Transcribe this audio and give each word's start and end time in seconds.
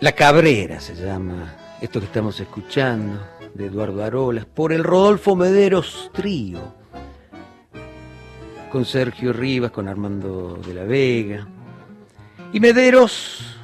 La 0.00 0.12
Cabrera 0.12 0.78
se 0.78 0.94
llama 0.94 1.56
esto 1.80 1.98
que 1.98 2.06
estamos 2.06 2.38
escuchando 2.38 3.20
de 3.54 3.66
Eduardo 3.66 4.04
Arolas 4.04 4.44
por 4.44 4.72
el 4.72 4.84
Rodolfo 4.84 5.34
Mederos 5.34 6.10
Trío 6.12 6.60
con 8.70 8.84
Sergio 8.84 9.32
Rivas, 9.32 9.70
con 9.70 9.88
Armando 9.88 10.60
de 10.66 10.74
la 10.74 10.84
Vega. 10.84 11.46
Y 12.52 12.60
Mederos 12.60 13.55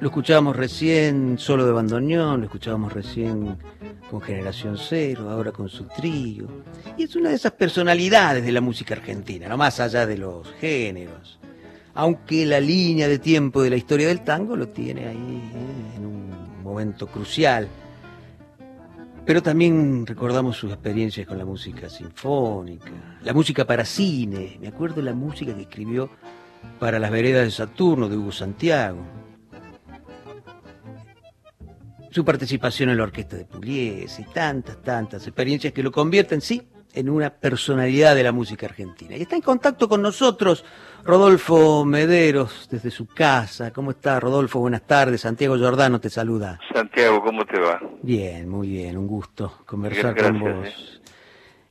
lo 0.00 0.08
escuchábamos 0.08 0.56
recién 0.56 1.38
solo 1.38 1.66
de 1.66 1.72
bandoneón, 1.72 2.40
lo 2.40 2.46
escuchábamos 2.46 2.92
recién 2.92 3.58
con 4.10 4.20
Generación 4.20 4.76
Cero, 4.78 5.30
ahora 5.30 5.52
con 5.52 5.68
su 5.68 5.84
trío. 5.84 6.46
Y 6.96 7.04
es 7.04 7.16
una 7.16 7.30
de 7.30 7.36
esas 7.36 7.52
personalidades 7.52 8.44
de 8.44 8.52
la 8.52 8.60
música 8.60 8.94
argentina, 8.94 9.48
no 9.48 9.56
más 9.56 9.80
allá 9.80 10.06
de 10.06 10.18
los 10.18 10.50
géneros 10.60 11.38
aunque 11.98 12.46
la 12.46 12.60
línea 12.60 13.08
de 13.08 13.18
tiempo 13.18 13.60
de 13.60 13.70
la 13.70 13.76
historia 13.76 14.06
del 14.06 14.20
tango 14.20 14.54
lo 14.54 14.68
tiene 14.68 15.08
ahí 15.08 15.50
¿eh? 15.52 15.96
en 15.96 16.06
un 16.06 16.62
momento 16.62 17.08
crucial. 17.08 17.66
Pero 19.26 19.42
también 19.42 20.06
recordamos 20.06 20.56
sus 20.56 20.70
experiencias 20.70 21.26
con 21.26 21.38
la 21.38 21.44
música 21.44 21.88
sinfónica, 21.88 23.18
la 23.24 23.34
música 23.34 23.66
para 23.66 23.84
cine. 23.84 24.58
Me 24.60 24.68
acuerdo 24.68 25.02
la 25.02 25.12
música 25.12 25.52
que 25.56 25.62
escribió 25.62 26.08
para 26.78 27.00
las 27.00 27.10
veredas 27.10 27.46
de 27.46 27.50
Saturno 27.50 28.08
de 28.08 28.16
Hugo 28.16 28.30
Santiago. 28.30 29.00
Su 32.10 32.24
participación 32.24 32.90
en 32.90 32.96
la 32.96 33.02
orquesta 33.04 33.36
de 33.36 33.44
Pugliese 33.44 34.22
y 34.22 34.32
tantas, 34.32 34.82
tantas 34.82 35.26
experiencias 35.26 35.72
que 35.72 35.82
lo 35.82 35.92
convierten, 35.92 36.40
sí, 36.40 36.66
en 36.94 37.08
una 37.08 37.30
personalidad 37.30 38.14
de 38.14 38.22
la 38.22 38.32
música 38.32 38.66
argentina. 38.66 39.16
Y 39.16 39.22
está 39.22 39.36
en 39.36 39.42
contacto 39.42 39.88
con 39.88 40.02
nosotros 40.02 40.64
Rodolfo 41.04 41.84
Mederos 41.84 42.68
desde 42.70 42.90
su 42.90 43.06
casa. 43.06 43.72
¿Cómo 43.72 43.92
está 43.92 44.18
Rodolfo? 44.20 44.60
Buenas 44.60 44.86
tardes. 44.86 45.20
Santiago 45.20 45.56
Giordano 45.56 46.00
te 46.00 46.10
saluda. 46.10 46.58
Santiago, 46.72 47.22
¿cómo 47.22 47.44
te 47.44 47.60
va? 47.60 47.80
Bien, 48.02 48.48
muy 48.48 48.68
bien. 48.68 48.96
Un 48.96 49.06
gusto 49.06 49.58
conversar 49.66 50.16
con 50.16 50.40
vos. 50.40 50.66
Eh. 50.66 50.98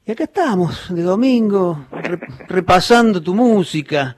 Y 0.05 0.11
acá 0.11 0.23
estamos, 0.23 0.93
de 0.93 1.01
domingo, 1.01 1.87
repasando 2.47 3.21
tu 3.21 3.35
música, 3.35 4.15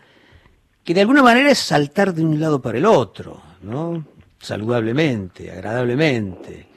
que 0.84 0.94
de 0.94 1.02
alguna 1.02 1.24
manera 1.24 1.50
es 1.50 1.58
saltar 1.58 2.14
de 2.14 2.24
un 2.24 2.40
lado 2.40 2.62
para 2.62 2.78
el 2.78 2.86
otro, 2.86 3.42
¿no? 3.64 4.06
Saludablemente, 4.40 5.52
agradablemente, 5.52 6.68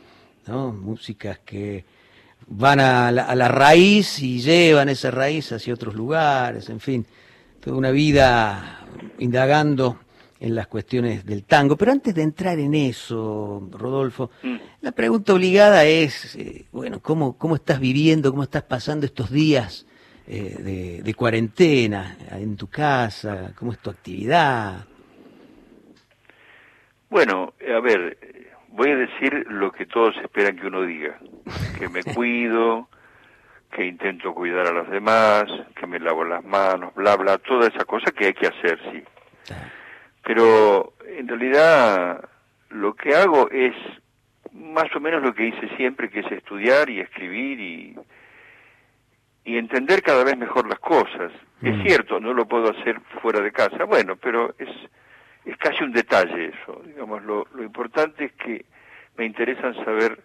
¿no? 0.47 0.73
Músicas 0.73 1.39
que 1.45 1.85
van 2.47 2.81
a 2.81 3.11
la, 3.11 3.49
raíz 3.49 4.21
y 4.21 4.41
llevan 4.41 4.89
esa 4.89 5.11
raíz 5.11 5.53
hacia 5.53 5.75
otros 5.75 5.95
lugares, 5.95 6.69
en 6.69 6.81
fin, 6.81 7.07
toda 7.61 7.77
una 7.77 7.91
vida 7.91 8.81
indagando 9.19 10.01
en 10.41 10.55
las 10.57 10.67
cuestiones 10.67 11.25
del 11.25 11.45
tango. 11.45 11.77
Pero 11.77 11.93
antes 11.93 12.15
de 12.15 12.23
entrar 12.23 12.59
en 12.59 12.75
eso, 12.75 13.69
Rodolfo, 13.71 14.31
mm. 14.43 14.57
la 14.81 14.93
pregunta 14.93 15.33
obligada 15.35 15.85
es, 15.85 16.35
eh, 16.35 16.67
bueno, 16.73 17.01
¿cómo, 17.01 17.39
¿cómo 17.39 17.55
estás 17.55 17.79
viviendo, 17.79 18.31
cómo 18.31 18.43
estás 18.43 18.65
pasando 18.65 19.07
estos 19.07 19.31
días 19.31 19.87
eh, 20.27 20.57
de, 20.59 21.03
de, 21.03 21.15
cuarentena 21.15 22.19
en 22.33 22.57
tu 22.57 22.67
casa? 22.67 23.53
¿Cómo 23.57 23.73
es 23.73 23.79
tu 23.79 23.91
actividad? 23.91 24.85
Bueno, 27.13 27.53
a 27.61 27.81
ver, 27.81 28.17
voy 28.69 28.91
a 28.91 28.97
decir 28.97 29.45
lo 29.51 29.71
que 29.71 29.85
todos 29.85 30.17
esperan 30.17 30.57
que 30.57 30.67
uno 30.67 30.81
diga, 30.81 31.19
que 31.79 31.87
me 31.91 32.03
cuido, 32.15 32.89
que 33.71 33.85
intento 33.85 34.33
cuidar 34.33 34.69
a 34.69 34.73
los 34.73 34.89
demás, 34.89 35.45
que 35.77 35.87
me 35.87 36.01
lavo 36.01 36.25
las 36.25 36.43
manos, 36.43 36.95
bla, 36.95 37.17
bla, 37.17 37.37
toda 37.37 37.69
esa 37.69 37.85
cosa 37.85 38.13
que 38.13 38.29
hay 38.29 38.33
que 38.33 38.47
hacer, 38.47 38.81
sí. 38.91 39.05
Pero 40.25 40.95
en 41.07 41.29
realidad 41.29 42.27
lo 42.71 42.95
que 42.95 43.15
hago 43.15 43.51
es 43.51 43.75
más 44.51 44.89
o 44.97 45.01
menos 45.01 45.23
lo 45.23 45.35
que 45.35 45.49
hice 45.49 45.69
siempre, 45.77 46.09
que 46.09 46.21
es 46.21 46.33
estudiar 46.33 46.89
y 46.89 47.01
escribir 47.01 47.61
y, 47.61 47.95
y 49.45 49.59
entender 49.59 50.01
cada 50.01 50.25
vez 50.25 50.39
mejor 50.39 50.67
las 50.67 50.79
cosas. 50.79 51.31
Es 51.61 51.77
mm. 51.77 51.83
cierto, 51.83 52.21
no 52.21 52.33
lo 52.33 52.47
puedo 52.49 52.71
hacer 52.71 52.99
fuera 53.21 53.41
de 53.41 53.53
casa, 53.53 53.85
bueno, 53.85 54.17
pero 54.17 54.55
es 54.59 54.71
es 55.45 55.57
casi 55.57 55.83
un 55.83 55.93
detalle 55.93 56.47
eso. 56.47 56.83
Digamos, 56.85 57.23
lo, 57.23 57.47
lo 57.55 57.63
importante 57.63 58.27
es 58.27 58.33
que 58.33 58.65
me 59.17 59.25
interesan 59.25 59.75
saber 59.85 60.23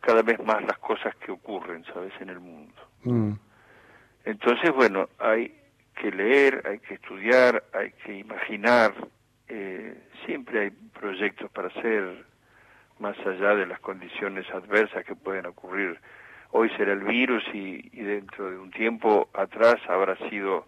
cada 0.00 0.22
vez 0.22 0.38
más 0.44 0.62
las 0.62 0.78
cosas 0.78 1.14
que 1.16 1.32
ocurren, 1.32 1.84
¿sabes?, 1.92 2.12
en 2.20 2.30
el 2.30 2.40
mundo. 2.40 2.74
Mm. 3.02 3.32
Entonces, 4.24 4.70
bueno, 4.72 5.08
hay 5.18 5.54
que 5.94 6.10
leer, 6.10 6.62
hay 6.66 6.78
que 6.80 6.94
estudiar, 6.94 7.62
hay 7.72 7.92
que 8.04 8.18
imaginar, 8.18 8.94
eh, 9.48 9.96
siempre 10.24 10.60
hay 10.60 10.70
proyectos 10.70 11.50
para 11.50 11.68
hacer, 11.68 12.24
más 12.98 13.16
allá 13.26 13.54
de 13.54 13.66
las 13.66 13.80
condiciones 13.80 14.48
adversas 14.50 15.04
que 15.04 15.14
pueden 15.14 15.46
ocurrir. 15.46 15.98
Hoy 16.50 16.70
será 16.76 16.92
el 16.92 17.04
virus 17.04 17.44
y, 17.52 17.88
y 17.92 18.02
dentro 18.02 18.50
de 18.50 18.58
un 18.58 18.70
tiempo 18.70 19.28
atrás 19.34 19.76
habrá 19.88 20.16
sido, 20.30 20.66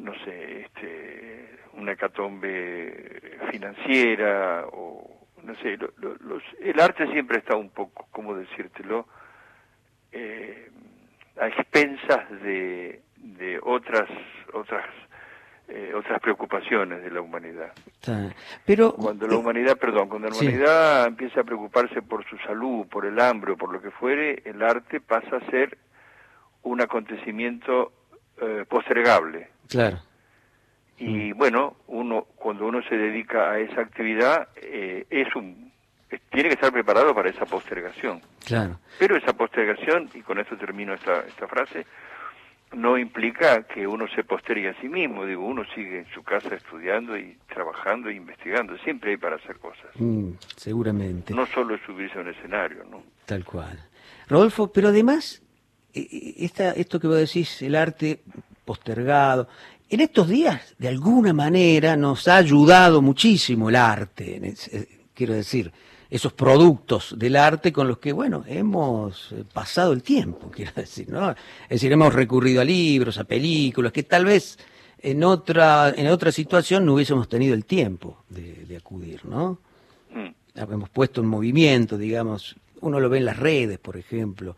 no 0.00 0.12
sé, 0.24 0.62
este, 0.62 1.58
una 1.74 1.92
hecatombe 1.92 3.38
financiera 3.50 4.66
o 4.72 5.26
no 5.42 5.54
sé, 5.56 5.78
los, 5.78 6.42
el 6.60 6.80
arte 6.80 7.06
siempre 7.12 7.38
está 7.38 7.56
un 7.56 7.70
poco, 7.70 8.06
¿cómo 8.10 8.34
decírtelo? 8.34 9.06
Eh, 10.12 10.70
a 11.40 11.48
expensas 11.48 12.28
de, 12.42 13.00
de 13.16 13.58
otras 13.62 14.08
otras 14.52 14.84
eh, 15.72 15.92
otras 15.94 16.20
preocupaciones 16.20 17.00
de 17.00 17.10
la 17.12 17.20
humanidad. 17.20 17.72
Pero 18.66 18.92
cuando 18.92 19.28
la 19.28 19.36
humanidad, 19.36 19.76
perdón, 19.78 20.08
cuando 20.08 20.28
la 20.28 20.34
humanidad 20.34 21.06
empieza 21.06 21.42
a 21.42 21.44
preocuparse 21.44 22.02
por 22.02 22.28
su 22.28 22.36
salud, 22.38 22.88
por 22.88 23.06
el 23.06 23.20
hambre 23.20 23.52
o 23.52 23.56
por 23.56 23.72
lo 23.72 23.80
que 23.80 23.92
fuere, 23.92 24.42
el 24.46 24.62
arte 24.62 25.00
pasa 25.00 25.36
a 25.36 25.50
ser 25.50 25.78
un 26.62 26.80
acontecimiento 26.80 27.92
eh, 28.40 28.64
postergable. 28.68 29.48
Claro. 29.70 30.00
Y 30.98 31.32
bueno, 31.32 31.76
uno 31.86 32.26
cuando 32.36 32.66
uno 32.66 32.82
se 32.82 32.94
dedica 32.94 33.52
a 33.52 33.58
esa 33.58 33.80
actividad 33.80 34.48
eh, 34.56 35.06
es 35.08 35.34
un 35.34 35.70
tiene 36.30 36.48
que 36.48 36.54
estar 36.54 36.72
preparado 36.72 37.14
para 37.14 37.30
esa 37.30 37.46
postergación. 37.46 38.20
Claro. 38.44 38.78
Pero 38.98 39.16
esa 39.16 39.32
postergación, 39.32 40.10
y 40.14 40.22
con 40.22 40.38
esto 40.38 40.56
termino 40.56 40.92
esta, 40.94 41.20
esta 41.20 41.46
frase, 41.46 41.86
no 42.72 42.98
implica 42.98 43.62
que 43.64 43.86
uno 43.86 44.06
se 44.14 44.24
postergue 44.24 44.70
a 44.70 44.80
sí 44.80 44.88
mismo. 44.88 45.24
Digo, 45.24 45.44
uno 45.44 45.64
sigue 45.74 46.00
en 46.00 46.06
su 46.12 46.22
casa 46.22 46.54
estudiando 46.54 47.16
y 47.16 47.36
trabajando 47.48 48.08
e 48.08 48.14
investigando. 48.14 48.76
Siempre 48.78 49.12
hay 49.12 49.16
para 49.16 49.36
hacer 49.36 49.58
cosas. 49.58 49.90
Mm, 49.96 50.32
seguramente. 50.56 51.34
No 51.34 51.46
solo 51.46 51.74
es 51.74 51.80
subirse 51.82 52.18
a 52.18 52.22
un 52.22 52.28
escenario, 52.28 52.84
¿no? 52.84 53.02
Tal 53.26 53.44
cual. 53.44 53.78
Rodolfo, 54.28 54.72
pero 54.72 54.88
además, 54.88 55.42
eh, 55.94 56.06
eh, 56.10 56.34
esta, 56.38 56.72
esto 56.72 57.00
que 57.00 57.08
vos 57.08 57.18
decís, 57.18 57.62
el 57.62 57.74
arte 57.74 58.20
postergado, 58.70 59.48
en 59.88 59.98
estos 59.98 60.28
días, 60.28 60.76
de 60.78 60.86
alguna 60.86 61.32
manera, 61.32 61.96
nos 61.96 62.28
ha 62.28 62.36
ayudado 62.36 63.02
muchísimo 63.02 63.68
el 63.68 63.74
arte, 63.74 64.54
eh, 64.70 64.86
quiero 65.12 65.34
decir, 65.34 65.72
esos 66.08 66.32
productos 66.32 67.16
del 67.18 67.34
arte 67.34 67.72
con 67.72 67.88
los 67.88 67.98
que, 67.98 68.12
bueno, 68.12 68.44
hemos 68.46 69.32
eh, 69.32 69.42
pasado 69.52 69.92
el 69.92 70.04
tiempo, 70.04 70.50
quiero 70.54 70.70
decir, 70.76 71.08
¿no? 71.10 71.30
Es 71.30 71.36
decir, 71.68 71.90
hemos 71.90 72.14
recurrido 72.14 72.60
a 72.60 72.64
libros, 72.64 73.18
a 73.18 73.24
películas, 73.24 73.90
que 73.90 74.04
tal 74.04 74.24
vez 74.24 74.56
en 75.00 75.24
otra, 75.24 75.92
en 75.96 76.06
otra 76.06 76.30
situación 76.30 76.86
no 76.86 76.94
hubiésemos 76.94 77.28
tenido 77.28 77.54
el 77.54 77.64
tiempo 77.64 78.22
de, 78.28 78.76
acudir, 78.76 79.24
¿no? 79.24 79.58
Mm. 80.14 80.60
Hemos 80.72 80.90
puesto 80.90 81.22
en 81.22 81.26
movimiento, 81.26 81.98
digamos, 81.98 82.54
uno 82.82 83.00
lo 83.00 83.08
ve 83.08 83.18
en 83.18 83.24
las 83.24 83.36
redes, 83.36 83.80
por 83.80 83.96
ejemplo, 83.96 84.54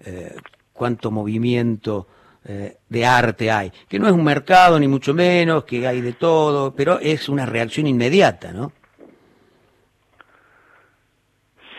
eh, 0.00 0.36
cuánto 0.74 1.10
movimiento 1.10 2.06
eh, 2.46 2.76
de 2.88 3.06
arte 3.06 3.50
hay, 3.50 3.70
que 3.88 3.98
no 3.98 4.06
es 4.06 4.12
un 4.12 4.22
mercado 4.22 4.78
ni 4.78 4.86
mucho 4.86 5.14
menos, 5.14 5.64
que 5.64 5.86
hay 5.86 6.00
de 6.00 6.12
todo, 6.12 6.74
pero 6.74 6.98
es 7.00 7.28
una 7.28 7.46
reacción 7.46 7.86
inmediata, 7.86 8.52
¿no? 8.52 8.72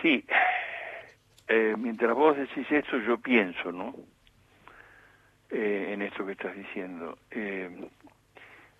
Sí, 0.01 0.25
eh, 1.47 1.75
mientras 1.77 2.15
vos 2.15 2.35
decís 2.35 2.65
esto 2.71 2.97
yo 2.99 3.17
pienso, 3.17 3.71
¿no? 3.71 3.95
Eh, 5.51 5.91
en 5.93 6.01
esto 6.01 6.25
que 6.25 6.31
estás 6.31 6.55
diciendo. 6.55 7.17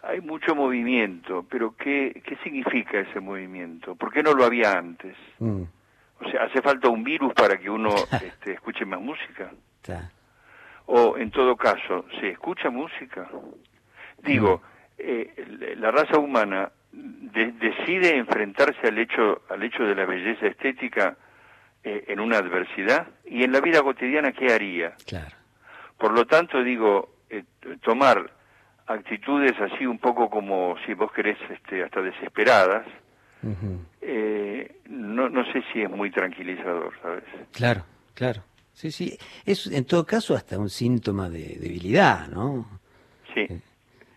hay 0.02 0.22
mucho 0.22 0.56
movimiento, 0.56 1.46
pero 1.50 1.76
¿qué, 1.76 2.22
¿qué 2.26 2.36
significa 2.44 3.00
ese 3.00 3.20
movimiento? 3.20 3.96
¿Por 3.96 4.12
qué 4.12 4.24
no 4.24 4.34
lo 4.34 4.44
había 4.44 4.72
antes? 4.72 5.16
Mm. 5.40 5.64
O 6.20 6.32
sea, 6.32 6.44
¿hace 6.44 6.62
falta 6.62 6.90
un 6.90 7.04
virus 7.04 7.34
para 7.34 7.58
que 7.58 7.70
uno 7.70 7.94
este, 8.24 8.54
escuche 8.54 8.86
más 8.86 9.02
música? 9.02 9.52
O 10.88 11.18
en 11.18 11.32
todo 11.32 11.56
caso, 11.56 12.06
¿se 12.20 12.30
escucha 12.30 12.70
música? 12.70 13.30
Digo, 14.24 14.62
eh, 14.98 15.76
la 15.78 15.92
raza 15.92 16.18
humana 16.18 16.72
decide 16.92 18.18
enfrentarse 18.18 18.88
al 18.88 18.98
hecho, 18.98 19.42
al 19.50 19.64
hecho 19.64 19.84
de 19.84 19.96
la 19.96 20.06
belleza 20.06 20.48
estética 20.48 21.18
eh, 21.84 22.06
en 22.08 22.20
una 22.20 22.38
adversidad 22.38 23.08
y 23.26 23.44
en 23.44 23.52
la 23.52 23.62
vida 23.62 23.82
cotidiana 23.82 24.32
qué 24.32 24.54
haría. 24.54 24.94
Claro. 25.06 25.36
Por 25.98 26.14
lo 26.14 26.26
tanto, 26.26 26.64
digo, 26.64 27.16
eh, 27.30 27.44
tomar 27.82 28.32
actitudes 28.88 29.54
así 29.60 29.86
un 29.86 30.00
poco 30.00 30.30
como, 30.30 30.76
si 30.86 30.94
vos 30.94 31.12
querés, 31.12 31.38
este, 31.50 31.84
hasta 31.84 32.02
desesperadas, 32.02 32.86
eh, 34.02 34.78
no, 34.90 35.30
no 35.30 35.46
sé 35.52 35.64
si 35.72 35.84
es 35.84 35.90
muy 35.90 36.10
tranquilizador, 36.10 36.94
¿sabes? 37.02 37.24
Claro, 37.54 37.84
claro. 38.16 38.42
Sí, 38.76 38.92
sí. 38.92 39.18
Es 39.46 39.68
en 39.68 39.86
todo 39.86 40.06
caso 40.06 40.36
hasta 40.36 40.60
un 40.60 40.70
síntoma 40.70 41.30
de 41.30 41.58
debilidad, 41.60 42.28
¿no? 42.28 42.68
Sí. 43.34 43.48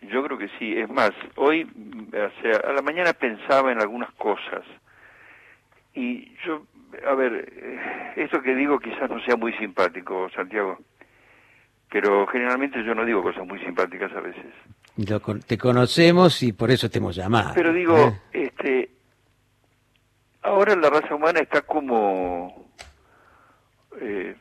Yo 0.01 0.23
creo 0.23 0.37
que 0.37 0.49
sí. 0.59 0.77
Es 0.77 0.89
más, 0.89 1.11
hoy, 1.37 1.63
o 1.63 2.41
sea, 2.41 2.59
a 2.69 2.73
la 2.73 2.81
mañana 2.81 3.13
pensaba 3.13 3.71
en 3.71 3.79
algunas 3.79 4.11
cosas. 4.15 4.63
Y 5.95 6.35
yo, 6.45 6.65
a 7.07 7.15
ver, 7.15 7.51
eh, 7.55 8.13
esto 8.17 8.41
que 8.41 8.53
digo 8.53 8.79
quizás 8.79 9.09
no 9.09 9.23
sea 9.23 9.37
muy 9.37 9.53
simpático, 9.53 10.29
Santiago. 10.35 10.77
Pero 11.89 12.27
generalmente 12.27 12.83
yo 12.83 12.93
no 12.93 13.05
digo 13.05 13.23
cosas 13.23 13.47
muy 13.47 13.59
simpáticas 13.61 14.11
a 14.11 14.19
veces. 14.19 15.45
te 15.47 15.57
conocemos 15.57 16.43
y 16.43 16.51
por 16.51 16.69
eso 16.69 16.89
te 16.89 16.97
hemos 16.99 17.15
llamado. 17.15 17.53
Pero 17.55 17.71
digo, 17.71 17.97
¿eh? 17.97 18.19
este, 18.33 18.91
ahora 20.41 20.75
la 20.75 20.89
raza 20.89 21.15
humana 21.15 21.39
está 21.39 21.61
como 21.61 22.69
eh, 24.01 24.35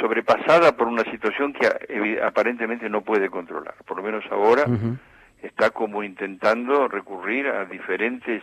sobrepasada 0.00 0.76
por 0.76 0.88
una 0.88 1.04
situación 1.04 1.52
que 1.52 2.20
aparentemente 2.22 2.88
no 2.88 3.02
puede 3.02 3.28
controlar. 3.30 3.74
Por 3.86 3.98
lo 3.98 4.02
menos 4.02 4.24
ahora 4.30 4.64
está 5.42 5.70
como 5.70 6.02
intentando 6.02 6.88
recurrir 6.88 7.46
a 7.46 7.64
diferentes 7.64 8.42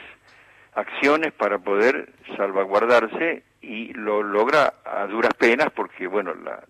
acciones 0.73 1.33
para 1.33 1.57
poder 1.57 2.13
salvaguardarse 2.35 3.43
y 3.61 3.93
lo 3.93 4.21
logra 4.21 4.75
a 4.85 5.07
duras 5.07 5.33
penas 5.33 5.71
porque, 5.75 6.07
bueno, 6.07 6.33
la, 6.35 6.63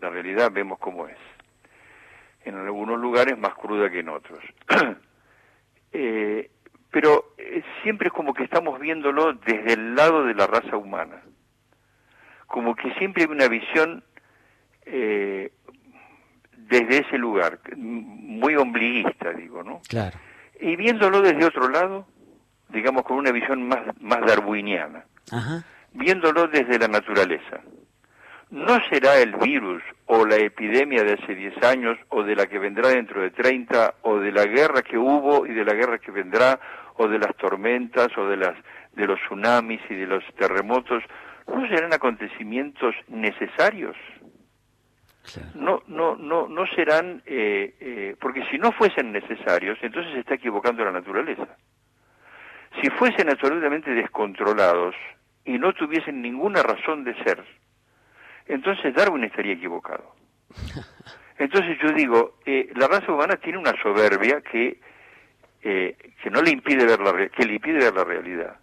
la, 0.00 0.10
realidad 0.10 0.50
vemos 0.52 0.78
cómo 0.78 1.08
es. 1.08 1.16
En 2.44 2.56
algunos 2.56 3.00
lugares 3.00 3.38
más 3.38 3.54
cruda 3.54 3.90
que 3.90 4.00
en 4.00 4.10
otros. 4.10 4.38
eh, 5.92 6.50
pero 6.90 7.32
eh, 7.38 7.62
siempre 7.82 8.08
es 8.08 8.12
como 8.12 8.34
que 8.34 8.44
estamos 8.44 8.78
viéndolo 8.78 9.32
desde 9.32 9.72
el 9.72 9.94
lado 9.94 10.24
de 10.24 10.34
la 10.34 10.46
raza 10.46 10.76
humana. 10.76 11.22
Como 12.46 12.76
que 12.76 12.92
siempre 12.94 13.24
hay 13.24 13.30
una 13.30 13.48
visión 13.48 14.04
eh, 14.86 15.52
desde 16.68 16.98
ese 17.06 17.18
lugar, 17.18 17.58
muy 17.76 18.56
ombliguista, 18.56 19.32
digo, 19.32 19.62
¿no? 19.62 19.80
Claro. 19.88 20.18
Y 20.60 20.76
viéndolo 20.76 21.20
desde 21.20 21.44
otro 21.44 21.68
lado, 21.68 22.06
digamos 22.70 23.04
con 23.04 23.18
una 23.18 23.30
visión 23.30 23.66
más, 23.66 23.80
más 24.00 24.20
darwiniana, 24.20 25.04
viéndolo 25.92 26.48
desde 26.48 26.78
la 26.78 26.88
naturaleza. 26.88 27.60
¿No 28.50 28.78
será 28.88 29.18
el 29.18 29.34
virus 29.36 29.82
o 30.06 30.24
la 30.26 30.36
epidemia 30.36 31.02
de 31.02 31.14
hace 31.14 31.34
10 31.34 31.62
años 31.64 31.98
o 32.08 32.22
de 32.22 32.36
la 32.36 32.46
que 32.46 32.58
vendrá 32.58 32.90
dentro 32.90 33.20
de 33.20 33.30
30 33.30 33.94
o 34.02 34.18
de 34.18 34.30
la 34.30 34.44
guerra 34.44 34.82
que 34.82 34.98
hubo 34.98 35.46
y 35.46 35.52
de 35.52 35.64
la 35.64 35.74
guerra 35.74 35.98
que 35.98 36.12
vendrá 36.12 36.60
o 36.96 37.08
de 37.08 37.18
las 37.18 37.34
tormentas 37.36 38.08
o 38.16 38.26
de 38.28 38.36
las 38.36 38.54
de 38.92 39.06
los 39.06 39.18
tsunamis 39.22 39.80
y 39.90 39.94
de 39.94 40.06
los 40.06 40.22
terremotos 40.38 41.02
no 41.48 41.66
serán 41.68 41.92
acontecimientos 41.92 42.94
necesarios? 43.08 43.96
No 45.54 45.82
no 45.86 46.16
no 46.16 46.48
no 46.48 46.66
serán 46.66 47.22
eh, 47.26 47.74
eh, 47.80 48.16
porque 48.20 48.44
si 48.50 48.58
no 48.58 48.72
fuesen 48.72 49.12
necesarios 49.12 49.78
entonces 49.82 50.12
se 50.12 50.20
está 50.20 50.34
equivocando 50.34 50.84
la 50.84 50.92
naturaleza. 50.92 51.56
Si 52.82 52.90
fuesen 52.90 53.30
absolutamente 53.30 53.90
descontrolados 53.92 54.94
y 55.44 55.58
no 55.58 55.72
tuviesen 55.72 56.20
ninguna 56.20 56.62
razón 56.62 57.04
de 57.04 57.14
ser 57.24 57.42
entonces 58.46 58.94
Darwin 58.94 59.24
estaría 59.24 59.54
equivocado. 59.54 60.14
Entonces 61.38 61.78
yo 61.82 61.90
digo 61.92 62.38
eh, 62.44 62.70
la 62.76 62.86
raza 62.86 63.10
humana 63.10 63.36
tiene 63.36 63.58
una 63.58 63.72
soberbia 63.82 64.40
que 64.42 64.80
que 65.62 66.30
no 66.30 66.42
le 66.42 66.50
impide 66.50 66.84
ver 66.84 67.00
la 67.00 67.28
que 67.30 67.46
le 67.46 67.54
impide 67.54 67.78
ver 67.78 67.94
la 67.94 68.04
realidad. 68.04 68.56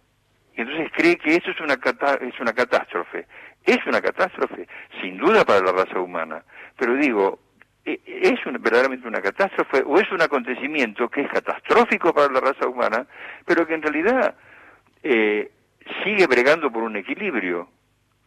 Y 0.56 0.60
entonces 0.60 0.88
cree 0.94 1.16
que 1.16 1.34
eso 1.34 1.50
es 1.50 1.60
una 1.60 1.74
es 1.74 2.40
una 2.40 2.52
catástrofe 2.52 3.26
es 3.64 3.78
una 3.86 4.00
catástrofe, 4.00 4.66
sin 5.00 5.18
duda 5.18 5.44
para 5.44 5.60
la 5.60 5.72
raza 5.72 6.00
humana, 6.00 6.42
pero 6.76 6.94
digo, 6.94 7.38
e, 7.84 8.00
¿es 8.06 8.40
verdaderamente 8.44 9.08
una 9.08 9.20
catástrofe 9.20 9.82
o 9.86 9.98
es 9.98 10.10
un 10.12 10.22
acontecimiento 10.22 11.08
que 11.08 11.22
es 11.22 11.30
catastrófico 11.30 12.12
para 12.12 12.32
la 12.32 12.40
raza 12.40 12.66
humana, 12.66 13.06
pero 13.44 13.66
que 13.66 13.74
en 13.74 13.82
realidad 13.82 14.34
eh, 15.02 15.50
sigue 16.04 16.26
bregando 16.26 16.70
por 16.70 16.82
un 16.82 16.96
equilibrio 16.96 17.68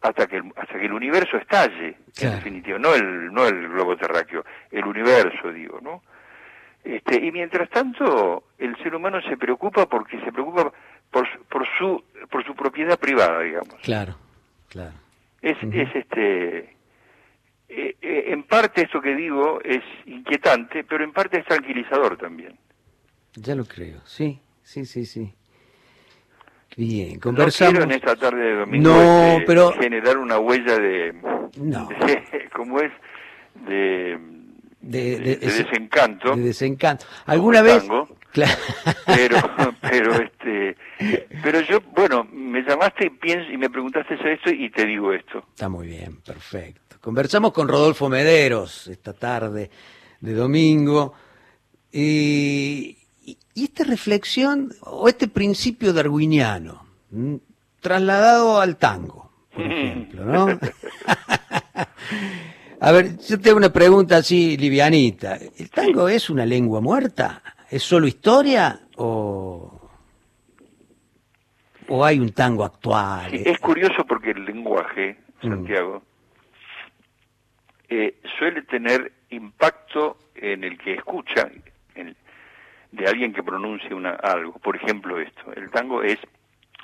hasta 0.02 0.26
que 0.26 0.36
el, 0.36 0.52
hasta 0.56 0.78
que 0.78 0.86
el 0.86 0.92
universo 0.92 1.36
estalle, 1.36 1.96
en 2.20 2.30
definitiva, 2.30 2.78
no 2.78 2.94
el, 2.94 3.32
no 3.32 3.46
el 3.46 3.68
globo 3.68 3.96
terráqueo, 3.96 4.44
el 4.70 4.84
universo, 4.84 5.52
digo, 5.52 5.80
¿no? 5.80 6.02
Este, 6.84 7.16
y 7.24 7.32
mientras 7.32 7.68
tanto, 7.70 8.44
el 8.58 8.76
ser 8.82 8.94
humano 8.94 9.20
se 9.22 9.36
preocupa 9.36 9.86
porque 9.86 10.20
se 10.20 10.30
preocupa 10.30 10.72
por, 11.10 11.26
por, 11.48 11.66
su, 11.76 12.04
por 12.30 12.44
su 12.44 12.54
propiedad 12.54 12.98
privada, 12.98 13.40
digamos. 13.40 13.74
Claro, 13.82 14.14
claro. 14.68 14.92
Es, 15.46 15.56
es 15.62 15.94
este, 15.94 16.58
eh, 16.58 17.96
eh, 18.02 18.24
en 18.32 18.42
parte 18.42 18.82
esto 18.82 19.00
que 19.00 19.14
digo 19.14 19.60
es 19.62 19.82
inquietante, 20.06 20.82
pero 20.82 21.04
en 21.04 21.12
parte 21.12 21.38
es 21.38 21.44
tranquilizador 21.44 22.16
también. 22.16 22.58
Ya 23.36 23.54
lo 23.54 23.64
creo, 23.64 24.00
sí, 24.04 24.40
sí, 24.64 24.84
sí, 24.84 25.06
sí. 25.06 25.32
Bien, 26.76 27.20
conversamos. 27.20 27.74
No 27.74 27.78
quiero 27.78 27.92
en 27.92 27.96
esta 27.96 28.16
tarde 28.16 28.44
de 28.44 28.54
domingo 28.56 28.90
no, 28.90 29.22
este, 29.34 29.44
pero... 29.46 29.72
generar 29.74 30.18
una 30.18 30.40
huella 30.40 30.78
de, 30.80 31.14
no. 31.60 31.88
¿cómo 32.52 32.80
es? 32.80 32.90
De, 33.68 34.18
de, 34.80 35.36
desencanto. 35.36 36.34
De 36.34 36.42
desencanto. 36.42 37.06
¿Alguna 37.24 37.62
vez? 37.62 37.86
Claro. 38.32 38.52
Pero, 39.06 39.36
pero 39.80 40.14
este, 40.14 40.76
pero 41.42 41.60
yo, 41.60 41.80
bueno, 41.94 42.24
me 42.32 42.62
llamaste 42.62 43.10
y, 43.22 43.54
y 43.54 43.56
me 43.56 43.70
preguntaste 43.70 44.14
esto 44.14 44.50
y 44.50 44.70
te 44.70 44.86
digo 44.86 45.12
esto. 45.12 45.44
Está 45.50 45.68
muy 45.68 45.86
bien, 45.88 46.20
perfecto. 46.20 46.96
Conversamos 47.00 47.52
con 47.52 47.68
Rodolfo 47.68 48.08
Mederos 48.08 48.88
esta 48.88 49.12
tarde 49.12 49.70
de 50.20 50.34
domingo 50.34 51.14
y, 51.92 52.98
esta 53.54 53.84
reflexión 53.84 54.72
o 54.80 55.08
este 55.08 55.28
principio 55.28 55.92
darwiniano 55.92 56.84
trasladado 57.80 58.60
al 58.60 58.76
tango, 58.76 59.30
por 59.54 59.64
ejemplo, 59.64 60.24
¿no? 60.24 60.46
A 62.80 62.92
ver, 62.92 63.18
yo 63.18 63.40
tengo 63.40 63.56
una 63.56 63.72
pregunta 63.72 64.18
así 64.18 64.56
livianita. 64.56 65.38
¿El 65.56 65.70
tango 65.70 66.08
es 66.08 66.28
una 66.28 66.44
lengua 66.44 66.80
muerta? 66.80 67.42
¿Es 67.70 67.82
solo 67.82 68.06
historia 68.06 68.80
o, 68.96 69.90
o 71.88 72.04
hay 72.04 72.18
un 72.20 72.32
tango 72.32 72.64
actual? 72.64 73.34
es 73.34 73.58
curioso 73.58 74.04
porque 74.06 74.30
el 74.30 74.44
lenguaje, 74.44 75.18
mm. 75.42 75.48
Santiago, 75.48 76.02
eh, 77.88 78.16
suele 78.38 78.62
tener 78.62 79.12
impacto 79.30 80.18
en 80.34 80.64
el 80.64 80.78
que 80.78 80.94
escucha, 80.94 81.50
de 82.92 83.06
alguien 83.06 83.32
que 83.32 83.42
pronuncia 83.42 83.94
una, 83.94 84.10
algo. 84.10 84.52
Por 84.52 84.76
ejemplo, 84.76 85.20
esto. 85.20 85.52
El 85.54 85.70
tango 85.70 86.02
es, 86.02 86.18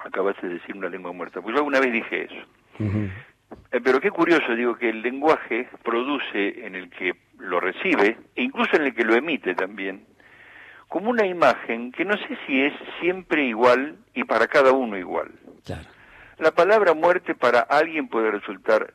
acabas 0.04 0.36
de 0.42 0.50
decir, 0.50 0.76
una 0.76 0.88
lengua 0.88 1.12
muerta. 1.12 1.40
Pues 1.40 1.54
yo 1.54 1.58
alguna 1.58 1.80
vez 1.80 1.92
dije 1.92 2.24
eso. 2.24 3.10
Eh, 3.70 3.80
pero 3.82 4.00
qué 4.00 4.10
curioso, 4.10 4.54
digo, 4.54 4.76
que 4.76 4.90
el 4.90 5.02
lenguaje 5.02 5.68
produce 5.82 6.66
en 6.66 6.74
el 6.74 6.90
que 6.90 7.14
lo 7.38 7.60
recibe, 7.60 8.18
e 8.34 8.42
incluso 8.42 8.76
en 8.76 8.82
el 8.82 8.94
que 8.94 9.04
lo 9.04 9.14
emite 9.14 9.54
también, 9.54 10.04
como 10.92 11.08
una 11.08 11.26
imagen 11.26 11.90
que 11.90 12.04
no 12.04 12.18
sé 12.18 12.36
si 12.46 12.60
es 12.60 12.74
siempre 13.00 13.46
igual 13.46 13.96
y 14.12 14.24
para 14.24 14.46
cada 14.46 14.72
uno 14.72 14.98
igual. 14.98 15.30
La 16.36 16.50
palabra 16.50 16.92
muerte 16.92 17.34
para 17.34 17.60
alguien 17.60 18.08
puede 18.08 18.30
resultar 18.30 18.92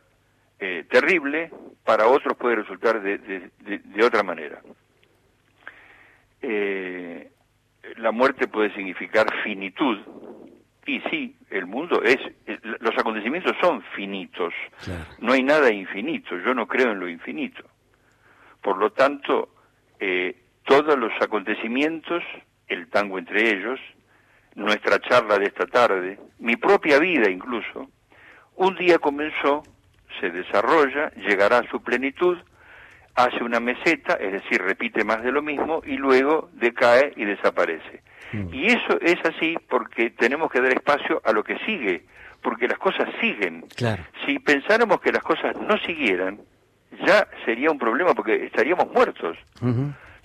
eh, 0.59 0.85
terrible, 0.91 1.51
para 1.83 2.05
otros 2.05 2.37
puede 2.37 2.57
resultar 2.57 3.01
de, 3.01 3.17
de, 3.17 4.05
otra 4.05 4.21
manera. 4.21 4.61
Eh, 6.39 7.31
la 7.95 8.11
muerte 8.11 8.47
puede 8.47 8.71
significar 8.75 9.25
finitud, 9.43 9.97
y 10.85 10.99
sí, 11.09 11.35
el 11.49 11.65
mundo 11.65 12.03
es, 12.03 12.19
los 12.61 12.95
acontecimientos 12.95 13.53
son 13.59 13.81
finitos, 13.95 14.53
no 15.17 15.33
hay 15.33 15.41
nada 15.41 15.73
infinito, 15.73 16.37
yo 16.45 16.53
no 16.53 16.67
creo 16.67 16.91
en 16.91 16.99
lo 16.99 17.09
infinito. 17.09 17.63
Por 18.61 18.77
lo 18.77 18.91
tanto, 18.91 19.49
eh, 19.99 20.43
todos 20.67 20.99
los 20.99 21.13
acontecimientos, 21.21 22.21
el 22.67 22.89
tango 22.89 23.17
entre 23.17 23.49
ellos, 23.49 23.79
nuestra 24.53 24.99
charla 24.99 25.39
de 25.39 25.45
esta 25.45 25.65
tarde, 25.65 26.19
mi 26.39 26.57
propia 26.57 26.99
vida 26.99 27.29
incluso, 27.29 27.89
un 28.55 28.75
día 28.75 28.99
comenzó, 28.99 29.63
se 30.19 30.29
desarrolla, 30.29 31.09
llegará 31.11 31.59
a 31.59 31.69
su 31.69 31.81
plenitud, 31.81 32.37
hace 33.15 33.43
una 33.43 33.61
meseta, 33.61 34.15
es 34.15 34.33
decir, 34.33 34.61
repite 34.61 35.05
más 35.05 35.23
de 35.23 35.31
lo 35.31 35.41
mismo 35.41 35.81
y 35.85 35.95
luego 35.95 36.49
decae 36.53 37.13
y 37.15 37.23
desaparece. 37.23 38.03
Mm. 38.33 38.53
Y 38.53 38.67
eso 38.67 38.99
es 39.01 39.17
así 39.23 39.55
porque 39.69 40.09
tenemos 40.09 40.51
que 40.51 40.59
dar 40.59 40.73
espacio 40.73 41.21
a 41.23 41.31
lo 41.31 41.43
que 41.43 41.57
sigue, 41.59 42.03
porque 42.41 42.67
las 42.67 42.77
cosas 42.77 43.07
siguen. 43.21 43.61
Claro. 43.75 44.03
Si 44.25 44.37
pensáramos 44.39 44.99
que 44.99 45.13
las 45.13 45.23
cosas 45.23 45.55
no 45.61 45.77
siguieran, 45.77 46.39
ya 47.05 47.25
sería 47.45 47.71
un 47.71 47.79
problema 47.79 48.13
porque 48.13 48.45
estaríamos 48.45 48.91
muertos. 48.91 49.37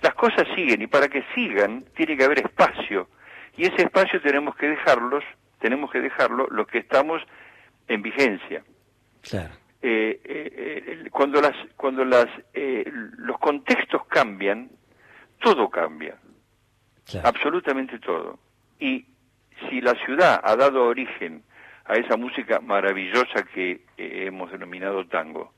Las 0.03 0.15
cosas 0.15 0.45
siguen 0.53 0.81
y 0.81 0.87
para 0.87 1.07
que 1.07 1.23
sigan 1.33 1.85
tiene 1.95 2.17
que 2.17 2.25
haber 2.25 2.39
espacio 2.39 3.07
y 3.55 3.63
ese 3.63 3.83
espacio 3.83 4.21
tenemos 4.21 4.53
que 4.57 4.67
dejarlos, 4.67 5.23
tenemos 5.59 5.89
que 5.89 6.01
dejarlo 6.01 6.47
los 6.51 6.67
que 6.67 6.79
estamos 6.79 7.21
en 7.87 8.01
vigencia. 8.01 8.63
Claro. 9.21 9.53
Eh, 9.81 10.19
eh, 10.25 11.09
cuando 11.09 11.39
las 11.41 11.55
cuando 11.77 12.03
las 12.03 12.25
eh, 12.53 12.83
los 13.17 13.39
contextos 13.39 14.05
cambian, 14.07 14.69
todo 15.39 15.69
cambia, 15.69 16.17
absolutamente 17.23 17.97
todo. 17.99 18.39
Y 18.79 19.05
si 19.69 19.79
la 19.79 19.93
ciudad 20.05 20.41
ha 20.43 20.55
dado 20.57 20.85
origen 20.85 21.43
a 21.85 21.93
esa 21.93 22.17
música 22.17 22.59
maravillosa 22.59 23.43
que 23.53 23.85
hemos 23.97 24.51
denominado 24.51 25.05
tango, 25.07 25.53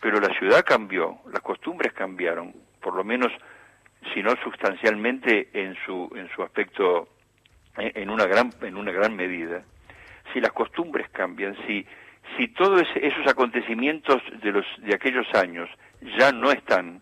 pero 0.00 0.20
la 0.20 0.36
ciudad 0.36 0.64
cambió, 0.64 1.18
las 1.32 1.42
costumbres 1.42 1.92
cambiaron, 1.92 2.54
por 2.80 2.94
lo 2.94 3.04
menos 3.04 3.32
si 4.12 4.22
no 4.22 4.34
sustancialmente 4.42 5.48
en 5.52 5.76
su 5.84 6.10
en 6.14 6.28
su 6.34 6.42
aspecto 6.42 7.08
en 7.76 8.10
una 8.10 8.26
gran 8.26 8.52
en 8.62 8.76
una 8.76 8.92
gran 8.92 9.14
medida. 9.16 9.62
Si 10.32 10.40
las 10.40 10.52
costumbres 10.52 11.08
cambian, 11.10 11.56
si 11.66 11.86
si 12.36 12.48
todos 12.48 12.82
esos 12.96 13.26
acontecimientos 13.26 14.22
de 14.42 14.52
los 14.52 14.66
de 14.78 14.94
aquellos 14.94 15.26
años 15.34 15.68
ya 16.18 16.32
no 16.32 16.50
están, 16.50 17.00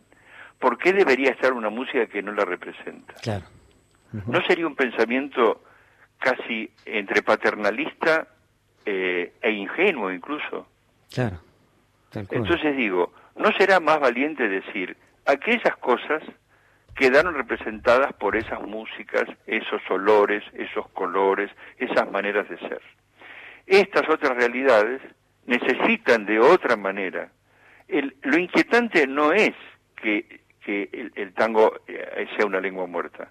¿por 0.59 0.79
qué 0.79 0.93
debería 0.93 1.31
estar 1.31 1.53
una 1.53 1.71
música 1.71 2.07
que 2.07 2.23
no 2.23 2.33
la 2.33 2.45
representa? 2.45 3.15
Claro. 3.23 3.45
¿No 4.27 4.41
sería 4.47 4.67
un 4.67 4.77
pensamiento 4.77 5.63
casi 6.19 6.71
entre 6.87 7.23
paternalista 7.23 8.29
eh, 8.85 9.35
e 9.43 9.51
ingenuo 9.51 10.13
incluso? 10.13 10.67
Claro. 11.13 11.41
Entonces 12.15 12.77
digo, 12.77 13.13
¿no 13.37 13.53
será 13.59 13.81
más 13.81 14.01
valiente 14.01 14.49
decir 14.49 14.97
aquellas 15.27 15.77
cosas 15.77 16.23
quedaron 16.97 17.35
representadas 17.35 18.13
por 18.15 18.37
esas 18.37 18.61
músicas, 18.63 19.25
esos 19.47 19.83
olores, 19.91 20.43
esos 20.55 20.89
colores, 20.91 21.51
esas 21.79 22.11
maneras 22.11 22.49
de 22.49 22.59
ser? 22.59 22.81
Estas 23.67 24.09
otras 24.09 24.37
realidades 24.37 25.01
necesitan 25.47 26.27
de 26.27 26.41
otra 26.41 26.77
manera. 26.77 27.31
lo 27.89 28.39
inquietante 28.39 29.07
no 29.07 29.33
es 29.33 29.55
que, 29.97 30.41
el, 30.67 31.33
tango 31.35 31.73
eh, 31.87 32.27
sea 32.37 32.47
una 32.47 32.61
lengua 32.61 32.87
muerta, 32.87 33.31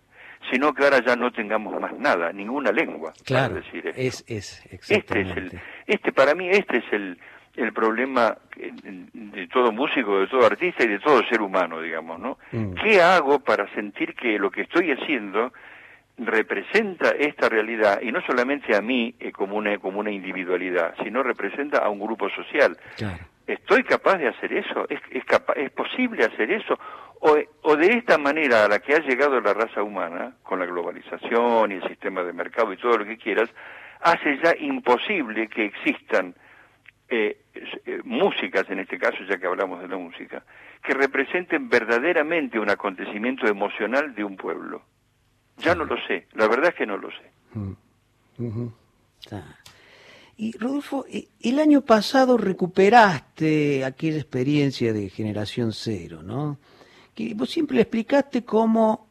sino 0.52 0.74
que 0.74 0.86
ahora 0.86 1.04
ya 1.06 1.16
no 1.16 1.32
tengamos 1.32 1.80
más 1.82 1.94
nada, 1.98 2.32
ninguna 2.32 2.72
lengua. 2.72 3.14
Claro, 3.26 3.56
decir 3.56 3.88
es, 3.96 4.24
es, 4.28 4.64
Este, 4.72 5.22
es 5.22 5.38
el, 5.38 5.62
este, 5.88 6.14
para 6.14 6.34
mí, 6.34 6.50
este 6.50 6.78
es 6.78 6.94
el, 6.94 7.20
el 7.58 7.74
problema 7.74 8.38
de 8.56 9.48
todo 9.48 9.72
músico, 9.72 10.20
de 10.20 10.28
todo 10.28 10.46
artista 10.46 10.84
y 10.84 10.88
de 10.88 11.00
todo 11.00 11.24
ser 11.28 11.42
humano, 11.42 11.82
digamos, 11.82 12.20
¿no? 12.20 12.38
Mm. 12.52 12.74
¿Qué 12.76 13.02
hago 13.02 13.40
para 13.40 13.68
sentir 13.74 14.14
que 14.16 14.38
lo 14.38 14.52
que 14.52 14.62
estoy 14.62 14.92
haciendo 14.92 15.52
representa 16.18 17.10
esta 17.10 17.50
realidad 17.50 18.02
y 18.02 18.12
no 18.12 18.22
solamente 18.22 18.76
a 18.76 18.82
mí 18.82 19.14
eh, 19.20 19.32
como 19.32 19.58
una 19.58 19.78
como 19.80 20.00
una 20.00 20.12
individualidad, 20.12 20.96
sino 21.04 21.24
representa 21.24 21.80
a 21.80 21.90
un 21.90 22.00
grupo 22.00 22.30
social. 22.30 22.78
¿Estoy 23.46 23.84
capaz 23.84 24.18
de 24.18 24.30
hacer 24.30 24.54
eso? 24.54 24.88
¿Es, 24.90 25.00
es, 25.12 25.24
¿Es 25.56 25.72
posible 25.72 26.26
hacer 26.26 26.52
eso? 26.52 26.80
O, 27.20 27.38
o 27.62 27.76
de 27.76 27.88
esta 27.94 28.18
manera 28.18 28.66
a 28.66 28.68
la 28.68 28.80
que 28.80 28.96
ha 28.96 29.00
llegado 29.00 29.40
la 29.40 29.54
raza 29.54 29.84
humana, 29.84 30.34
con 30.42 30.60
la 30.60 30.66
globalización 30.66 31.72
y 31.72 31.76
el 31.76 31.88
sistema 31.88 32.24
de 32.24 32.34
mercado 32.34 32.74
y 32.74 32.78
todo 32.78 32.98
lo 32.98 33.06
que 33.06 33.18
quieras, 33.18 33.50
hace 34.02 34.40
ya 34.44 34.56
imposible 34.58 35.48
que 35.48 35.66
existan 35.66 36.34
eh, 37.10 37.38
eh, 37.54 38.02
músicas, 38.04 38.70
en 38.70 38.80
este 38.80 38.98
caso, 38.98 39.18
ya 39.30 39.38
que 39.38 39.48
hablamos 39.48 39.82
de 39.82 39.88
la 39.88 39.98
música, 39.98 40.44
que 40.84 40.94
representen 40.94 41.70
verdaderamente 41.70 42.60
un 42.60 42.70
acontecimiento 42.70 43.48
emocional 43.48 44.16
de 44.16 44.24
un 44.24 44.36
pueblo. 44.36 44.82
Ya 45.58 45.76
no 45.76 45.86
lo 45.86 45.96
sé, 46.08 46.28
la 46.34 46.48
verdad 46.48 46.70
es 46.70 46.76
que 46.76 46.86
no 46.86 46.98
lo 46.98 47.10
sé. 47.12 47.32
Mm. 47.54 47.74
Y 50.38 50.58
Rodolfo, 50.58 51.06
el 51.42 51.60
año 51.60 51.82
pasado 51.82 52.38
recuperaste 52.38 53.86
aquella 53.86 54.18
experiencia 54.18 54.92
de 54.92 55.10
generación 55.10 55.72
cero, 55.72 56.22
¿no? 56.24 56.60
Que 57.14 57.34
vos 57.34 57.50
siempre 57.50 57.76
le 57.76 57.84
explicaste 57.84 58.44
cómo 58.44 59.05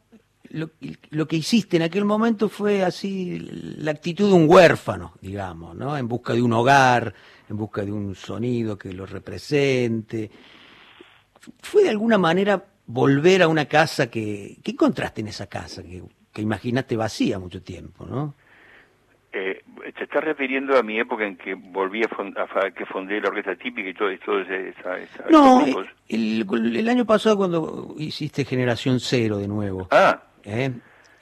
lo, 0.54 0.70
lo, 1.10 1.26
que 1.26 1.36
hiciste 1.36 1.76
en 1.76 1.82
aquel 1.82 2.04
momento 2.04 2.48
fue 2.48 2.82
así 2.82 3.38
la 3.78 3.90
actitud 3.90 4.28
de 4.28 4.34
un 4.34 4.48
huérfano, 4.48 5.14
digamos, 5.20 5.76
¿no? 5.76 5.96
En 5.96 6.08
busca 6.08 6.32
de 6.32 6.42
un 6.42 6.52
hogar, 6.52 7.14
en 7.48 7.56
busca 7.56 7.82
de 7.82 7.92
un 7.92 8.14
sonido 8.14 8.78
que 8.78 8.92
lo 8.92 9.06
represente. 9.06 10.30
¿Fue 11.60 11.84
de 11.84 11.90
alguna 11.90 12.18
manera 12.18 12.64
volver 12.86 13.42
a 13.42 13.48
una 13.48 13.66
casa 13.66 14.10
que... 14.10 14.58
¿Qué 14.62 14.72
encontraste 14.72 15.20
en 15.20 15.28
esa 15.28 15.46
casa? 15.46 15.82
Que 15.82 16.02
que 16.34 16.42
imaginaste 16.42 16.96
vacía 16.96 17.38
mucho 17.38 17.62
tiempo, 17.62 18.04
¿no? 18.04 18.34
Eh, 19.32 19.62
te 19.96 20.04
estás 20.04 20.22
refiriendo 20.22 20.76
a 20.76 20.82
mi 20.82 20.98
época 20.98 21.24
en 21.24 21.36
que 21.36 21.54
volví 21.54 22.02
a, 22.02 22.70
que 22.70 22.86
fundé 22.86 23.20
la 23.20 23.28
orquesta 23.28 23.56
típica 23.56 23.88
y 23.88 23.94
todo, 23.94 24.10
eso 24.10 24.38
esa, 24.40 24.98
esa, 24.98 25.24
No, 25.30 25.64
el, 26.08 26.46
el, 26.76 26.88
año 26.88 27.04
pasado 27.04 27.36
cuando 27.36 27.94
hiciste 27.98 28.44
Generación 28.44 29.00
Cero 29.00 29.38
de 29.38 29.48
nuevo. 29.48 29.88
Ah. 29.90 30.22
¿Eh? 30.44 30.72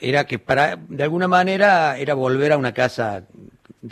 Era 0.00 0.26
que 0.26 0.38
para, 0.38 0.76
de 0.76 1.02
alguna 1.02 1.28
manera, 1.28 1.96
era 1.96 2.14
volver 2.14 2.52
a 2.52 2.58
una 2.58 2.72
casa 2.72 3.24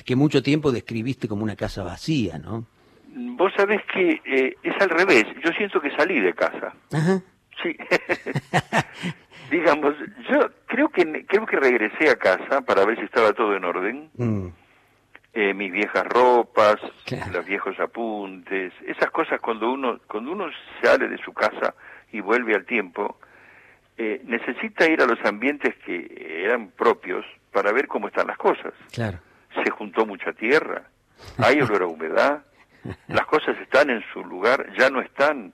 que 0.05 0.17
mucho 0.17 0.43
tiempo 0.43 0.73
describiste 0.73 1.29
como 1.29 1.45
una 1.45 1.57
casa 1.57 1.83
vacía, 1.83 2.39
¿no? 2.39 2.67
Vos 3.13 3.53
sabés 3.57 3.81
que 3.93 4.21
eh, 4.25 4.57
es 4.63 4.81
al 4.81 4.91
revés. 4.91 5.25
Yo 5.45 5.51
siento 5.53 5.81
que 5.81 5.91
salí 5.97 6.21
de 6.21 6.35
casa. 6.35 6.75
Ajá. 6.93 7.21
Sí. 7.63 7.77
digamos, 9.51 9.95
yo 10.31 10.51
creo 10.67 10.89
que 10.89 11.27
creo 11.27 11.45
que 11.45 11.57
regresé 11.57 12.09
a 12.09 12.17
casa 12.17 12.61
para 12.63 12.85
ver 12.85 12.99
si 12.99 13.05
estaba 13.05 13.33
todo 13.33 13.57
en 13.57 13.65
orden. 13.65 14.11
Mm. 14.17 14.49
Eh, 15.33 15.55
mis 15.55 15.71
viejas 15.71 16.05
ropas, 16.07 16.77
los 17.33 17.47
viejos 17.47 17.79
apuntes, 17.79 18.73
esas 18.85 19.11
cosas 19.13 19.41
cuando 19.41 19.71
uno 19.71 20.01
cuando 20.09 20.33
uno 20.33 20.47
sale 20.83 21.09
de 21.09 21.19
su 21.19 21.33
casa 21.33 21.75
y 22.11 22.21
vuelve 22.21 22.55
al 22.55 22.65
tiempo, 22.65 23.19
eh, 24.03 24.23
necesita 24.25 24.89
ir 24.89 25.03
a 25.03 25.07
los 25.07 25.23
ambientes 25.27 25.75
que 25.85 26.43
eran 26.43 26.71
propios 26.71 27.23
para 27.53 27.71
ver 27.71 27.87
cómo 27.87 28.09
están 28.09 28.29
las 28.29 28.39
cosas. 28.39 28.73
Claro. 28.95 29.19
Se 29.63 29.71
juntó 29.71 30.07
mucha 30.07 30.33
tierra, 30.33 30.85
hay 31.37 31.61
olor 31.61 31.83
a 31.83 31.87
humedad, 31.87 32.43
las 33.09 33.27
cosas 33.27 33.59
están 33.61 33.91
en 33.91 34.03
su 34.11 34.25
lugar, 34.25 34.73
ya 34.79 34.89
no 34.89 35.03
están 35.03 35.53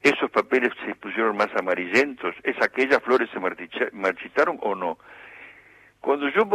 esos 0.00 0.30
papeles 0.30 0.70
se 0.86 0.94
pusieron 0.94 1.36
más 1.36 1.48
amarillentos, 1.56 2.32
es 2.44 2.54
aquellas 2.62 3.02
flores 3.02 3.28
se 3.32 3.40
marchitaron 3.92 4.58
o 4.62 4.76
no. 4.76 4.96
Cuando 6.00 6.28
yo 6.28 6.48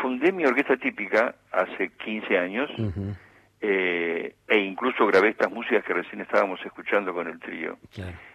fundé 0.00 0.30
mi 0.30 0.44
orquesta 0.44 0.76
típica 0.76 1.34
hace 1.50 1.88
15 1.88 2.38
años, 2.38 2.70
eh, 3.60 4.36
e 4.46 4.58
incluso 4.58 5.06
grabé 5.08 5.30
estas 5.30 5.50
músicas 5.50 5.82
que 5.84 5.92
recién 5.92 6.20
estábamos 6.20 6.64
escuchando 6.64 7.12
con 7.12 7.26
el 7.26 7.40
trío, 7.40 7.78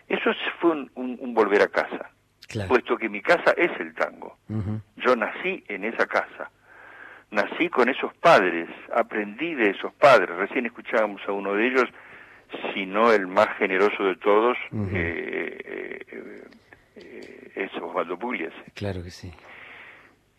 eso 0.09 0.31
fue 0.59 0.71
un, 0.95 1.33
volver 1.33 1.61
a 1.61 1.69
casa, 1.69 2.11
puesto 2.67 2.97
que 2.97 3.09
mi 3.09 3.21
casa 3.21 3.53
es 3.57 3.71
el 3.79 3.93
tango. 3.93 4.37
Yo 4.97 5.15
nací 5.15 5.63
en 5.67 5.85
esa 5.85 6.05
casa, 6.07 6.51
nací 7.31 7.69
con 7.69 7.89
esos 7.89 8.13
padres, 8.15 8.69
aprendí 8.93 9.53
de 9.55 9.71
esos 9.71 9.93
padres, 9.93 10.29
recién 10.29 10.65
escuchábamos 10.65 11.21
a 11.27 11.31
uno 11.31 11.53
de 11.53 11.67
ellos, 11.67 11.89
sino 12.73 13.11
el 13.11 13.27
más 13.27 13.47
generoso 13.57 14.03
de 14.03 14.15
todos, 14.15 14.57
eh, 14.93 16.01
eh, 16.07 16.43
eh, 16.95 17.51
es 17.55 17.81
Osvaldo 17.81 18.17
Pugliese. 18.17 18.55
Claro 18.73 19.03
que 19.03 19.11
sí. 19.11 19.31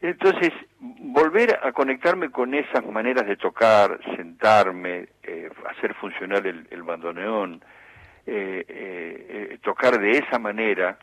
Entonces, 0.00 0.50
volver 0.80 1.60
a 1.62 1.72
conectarme 1.72 2.30
con 2.30 2.54
esas 2.54 2.84
maneras 2.86 3.26
de 3.26 3.36
tocar, 3.36 4.00
sentarme, 4.16 5.08
hacer 5.68 5.94
funcionar 5.94 6.46
el, 6.46 6.66
el 6.70 6.82
bandoneón, 6.82 7.62
tocar 9.62 10.00
de 10.00 10.10
esa 10.12 10.38
manera, 10.38 10.98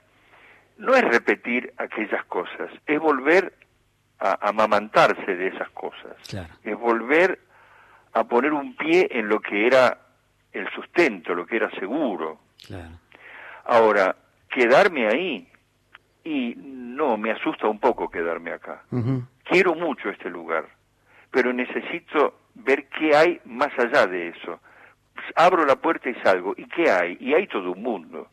no 0.78 0.96
es 0.96 1.04
repetir 1.04 1.74
aquellas 1.78 2.24
cosas, 2.26 2.72
es 2.86 3.00
volver 3.00 3.54
a 4.20 4.50
amamantarse 4.50 5.36
de 5.36 5.48
esas 5.48 5.70
cosas, 5.72 6.16
es 6.64 6.78
volver 6.78 7.40
a 8.14 8.24
poner 8.24 8.54
un 8.54 8.76
pie 8.76 9.08
en 9.12 9.30
lo 9.30 9.40
que 9.40 9.68
era 9.68 10.00
el 10.52 10.68
sustento, 10.72 11.36
lo 11.36 11.46
que 11.46 11.58
era 11.58 11.70
seguro. 11.72 12.40
Ahora, 13.66 14.16
quedarme 14.50 15.08
ahí, 15.08 15.48
y 16.24 16.56
no, 16.58 17.18
me 17.18 17.32
asusta 17.32 17.68
un 17.68 17.80
poco 17.80 18.10
quedarme 18.10 18.52
acá. 18.52 18.84
Quiero 19.44 19.76
mucho 19.76 20.10
este 20.10 20.30
lugar, 20.30 20.66
pero 21.32 21.54
necesito 21.54 22.40
ver 22.56 22.88
qué 22.88 23.16
hay 23.16 23.40
más 23.46 23.70
allá 23.78 24.08
de 24.08 24.30
eso. 24.30 24.60
Abro 25.36 25.66
la 25.66 25.76
puerta 25.76 26.10
y 26.10 26.16
salgo, 26.16 26.54
¿y 26.58 26.66
qué 26.66 26.90
hay? 26.90 27.18
Y 27.20 27.34
hay 27.34 27.48
todo 27.48 27.72
un 27.72 27.84
mundo. 27.84 28.30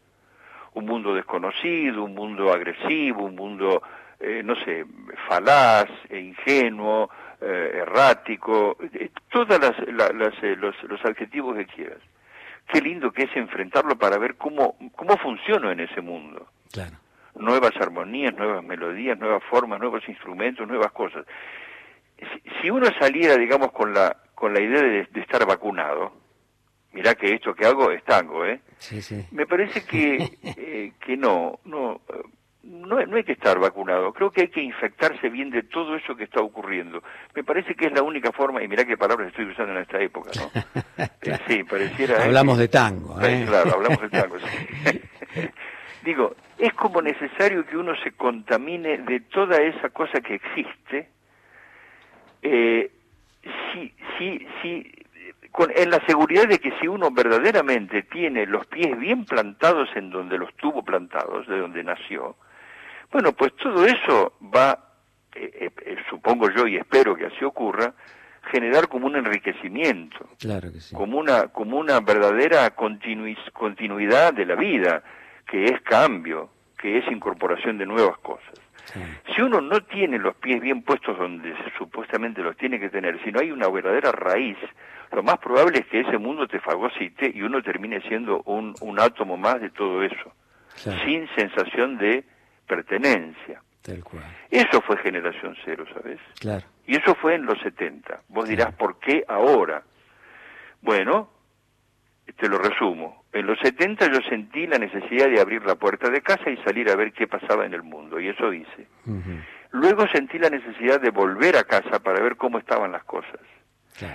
Un 0.75 0.87
mundo 0.87 1.15
desconocido, 1.15 2.05
un 2.05 2.15
mundo 2.15 2.53
agresivo, 2.53 3.25
un 3.25 3.37
mundo 3.37 3.83
eh, 4.21 4.43
no 4.43 4.55
sé, 4.65 4.87
falaz, 5.29 5.87
ingenuo, 6.11 7.11
eh, 7.41 7.81
errático, 7.83 8.77
eh, 8.95 9.11
todos 9.31 9.61
las, 9.61 9.77
los, 10.15 10.83
los, 10.85 11.05
adjetivos 11.05 11.57
que 11.57 11.67
quieras. 11.67 11.99
Qué 12.73 12.81
lindo 12.81 13.13
que 13.13 13.25
es 13.25 13.37
enfrentarlo 13.37 13.97
para 13.97 14.17
ver 14.17 14.37
cómo, 14.37 14.77
cómo 14.97 15.19
funciona 15.19 15.73
en 15.73 15.81
ese 15.81 16.01
mundo. 16.01 16.49
Claro. 16.73 16.97
Nuevas 17.35 17.73
armonías, 17.79 18.35
nuevas 18.35 18.65
melodías, 18.65 19.19
nuevas 19.19 19.43
formas, 19.45 19.79
nuevos 19.79 20.09
instrumentos, 20.09 20.67
nuevas 20.67 20.93
cosas. 20.93 21.27
Si, 22.63 22.71
uno 22.71 22.87
saliera, 22.99 23.37
digamos, 23.37 23.73
con 23.73 23.93
la, 23.93 24.17
con 24.35 24.55
la 24.55 24.61
idea 24.61 24.81
de, 24.81 25.21
estar 25.21 25.45
vacunado, 25.47 26.13
mirá 26.95 27.15
que 27.15 27.35
esto 27.35 27.55
que 27.55 27.67
hago 27.67 27.91
es 27.91 28.03
tango, 28.05 28.45
¿eh? 28.47 28.61
Sí, 28.79 29.03
sí. 29.03 29.27
Me 29.33 29.47
parece 29.47 29.85
que, 29.85 30.93
que 31.05 31.17
no, 31.17 31.59
no, 31.65 32.01
no, 32.65 33.05
no, 33.05 33.17
hay 33.17 33.25
que 33.25 33.33
estar 33.33 33.59
vacunado, 33.59 34.13
creo 34.13 34.31
que 34.31 34.43
hay 34.43 34.49
que 34.49 34.63
infectarse 34.63 35.29
bien 35.29 35.51
de 35.51 35.63
todo 35.65 35.97
eso 35.97 36.17
que 36.17 36.25
está 36.25 36.41
ocurriendo. 36.41 37.03
Me 37.35 37.45
parece 37.45 37.75
que 37.75 37.87
es 37.87 37.93
la 37.93 38.03
única 38.03 38.33
forma, 38.33 38.63
y 38.63 38.69
mirá 38.69 38.85
qué 38.85 38.97
palabras 38.97 39.29
estoy 39.29 39.47
usando 39.47 39.73
en 39.73 39.83
esta 39.83 40.01
época, 40.01 40.31
¿no? 40.37 40.51
Eh, 41.27 41.39
sí, 41.49 41.65
pareciera... 41.65 42.23
Hablamos 42.23 42.59
de 42.59 42.69
tango, 42.69 43.19
¿eh? 43.23 43.45
Claro, 43.47 43.73
hablamos 43.75 44.01
de 44.03 44.09
tango, 44.11 44.37
Digo, 46.05 46.37
es 46.59 46.73
como 46.75 47.01
necesario 47.01 47.65
que 47.65 47.79
uno 47.79 47.97
se 47.97 48.13
contamine 48.13 48.99
de 48.99 49.21
toda 49.21 49.57
esa 49.57 49.89
cosa 49.89 50.21
que 50.21 50.35
existe, 50.35 51.09
eh, 52.43 52.91
si, 53.73 53.95
si, 54.19 54.47
si, 54.61 55.04
con, 55.55 55.71
en 55.73 55.89
la 55.89 56.05
seguridad 56.05 56.49
de 56.49 56.59
que 56.59 56.73
si 56.81 56.89
uno 56.89 57.13
verdaderamente 57.13 58.03
tiene 58.03 58.45
los 58.45 58.67
pies 58.67 58.99
bien 58.99 59.25
plantados 59.25 59.89
en 59.95 60.11
donde 60.11 60.37
los 60.37 60.53
tuvo 60.57 60.83
plantados, 60.83 61.47
de 61.47 61.61
donde 61.61 61.85
nació, 61.85 62.35
bueno, 63.13 63.33
pues 63.35 63.55
todo 63.55 63.87
eso 63.87 64.33
va, 64.53 64.77
eh, 65.33 65.49
eh, 65.61 65.71
eh, 65.87 65.97
supongo 66.11 66.51
yo 66.51 66.67
y 66.67 66.75
espero 66.75 67.15
que 67.15 67.27
así 67.27 67.45
ocurra, 67.45 67.95
generar 68.51 68.89
como 68.89 69.07
un 69.07 69.15
enriquecimiento, 69.15 70.29
claro 70.41 70.73
que 70.73 70.81
sí. 70.81 70.93
como 70.93 71.19
una 71.19 71.47
como 71.47 71.79
una 71.79 72.01
verdadera 72.01 72.71
continuidad 72.71 74.35
de 74.35 74.47
la 74.47 74.57
vida, 74.57 75.05
que 75.47 75.67
es 75.67 75.81
cambio, 75.83 76.51
que 76.77 76.99
es 76.99 77.07
incorporación 77.13 77.79
de 77.79 77.87
nuevas 77.87 78.19
cosas. 78.19 78.64
Si 79.35 79.41
uno 79.41 79.61
no 79.61 79.81
tiene 79.81 80.19
los 80.19 80.37
pies 80.37 80.61
bien 80.61 80.83
puestos 80.83 81.19
donde 81.19 81.55
supuestamente 81.79 82.43
los 82.43 82.57
tiene 82.57 82.79
que 82.79 82.91
tener, 82.91 83.23
si 83.25 83.33
no 83.33 83.41
hay 83.41 83.51
una 83.51 83.69
verdadera 83.69 84.13
raíz, 84.13 84.59
lo 85.13 85.23
más 85.23 85.39
probable 85.39 85.81
es 85.81 85.87
que 85.87 86.01
ese 86.01 86.19
mundo 86.19 86.47
te 86.47 86.61
fagocite 86.61 87.31
y 87.35 87.43
uno 87.43 87.63
termine 87.63 88.01
siendo 88.03 88.43
un, 88.43 88.75
un 88.81 89.01
átomo 89.01 89.37
más 89.37 89.61
de 89.61 89.71
todo 89.71 90.03
eso, 90.03 90.33
sin 91.05 91.29
sensación 91.35 91.99
de 91.99 92.25
pertenencia. 92.67 93.63
Eso 94.51 94.81
fue 94.81 94.97
generación 94.99 95.55
cero, 95.65 95.85
¿sabes? 95.93 96.19
Claro. 96.41 96.65
Y 96.87 96.97
eso 96.97 97.15
fue 97.17 97.35
en 97.35 97.45
los 97.45 97.61
70. 97.61 98.23
Vos 98.29 98.49
dirás, 98.49 98.75
¿por 98.75 98.99
qué 98.99 99.25
ahora? 99.29 99.83
Bueno, 100.81 101.31
te 102.37 102.49
lo 102.49 102.59
resumo. 102.59 103.24
En 103.35 103.47
los 103.47 103.59
70 103.59 104.13
yo 104.13 104.21
sentí 104.29 104.65
la 104.69 104.79
necesidad 104.79 105.29
de 105.29 105.41
abrir 105.41 105.65
la 105.67 105.75
puerta 105.75 106.09
de 106.09 106.23
casa 106.23 106.51
y 106.51 106.57
salir 106.59 106.89
a 106.89 106.95
ver 106.95 107.13
qué 107.13 107.27
pasaba 107.27 107.67
en 107.67 107.75
el 107.75 107.83
mundo, 107.83 108.21
y 108.21 108.29
eso 108.29 108.53
hice. 108.53 108.87
Luego 109.73 110.07
sentí 110.07 110.39
la 110.39 110.51
necesidad 110.51 111.01
de 111.01 111.11
volver 111.11 111.57
a 111.57 111.65
casa 111.65 111.99
para 111.99 112.23
ver 112.23 112.37
cómo 112.37 112.59
estaban 112.59 112.93
las 112.93 113.03
cosas. 113.03 113.41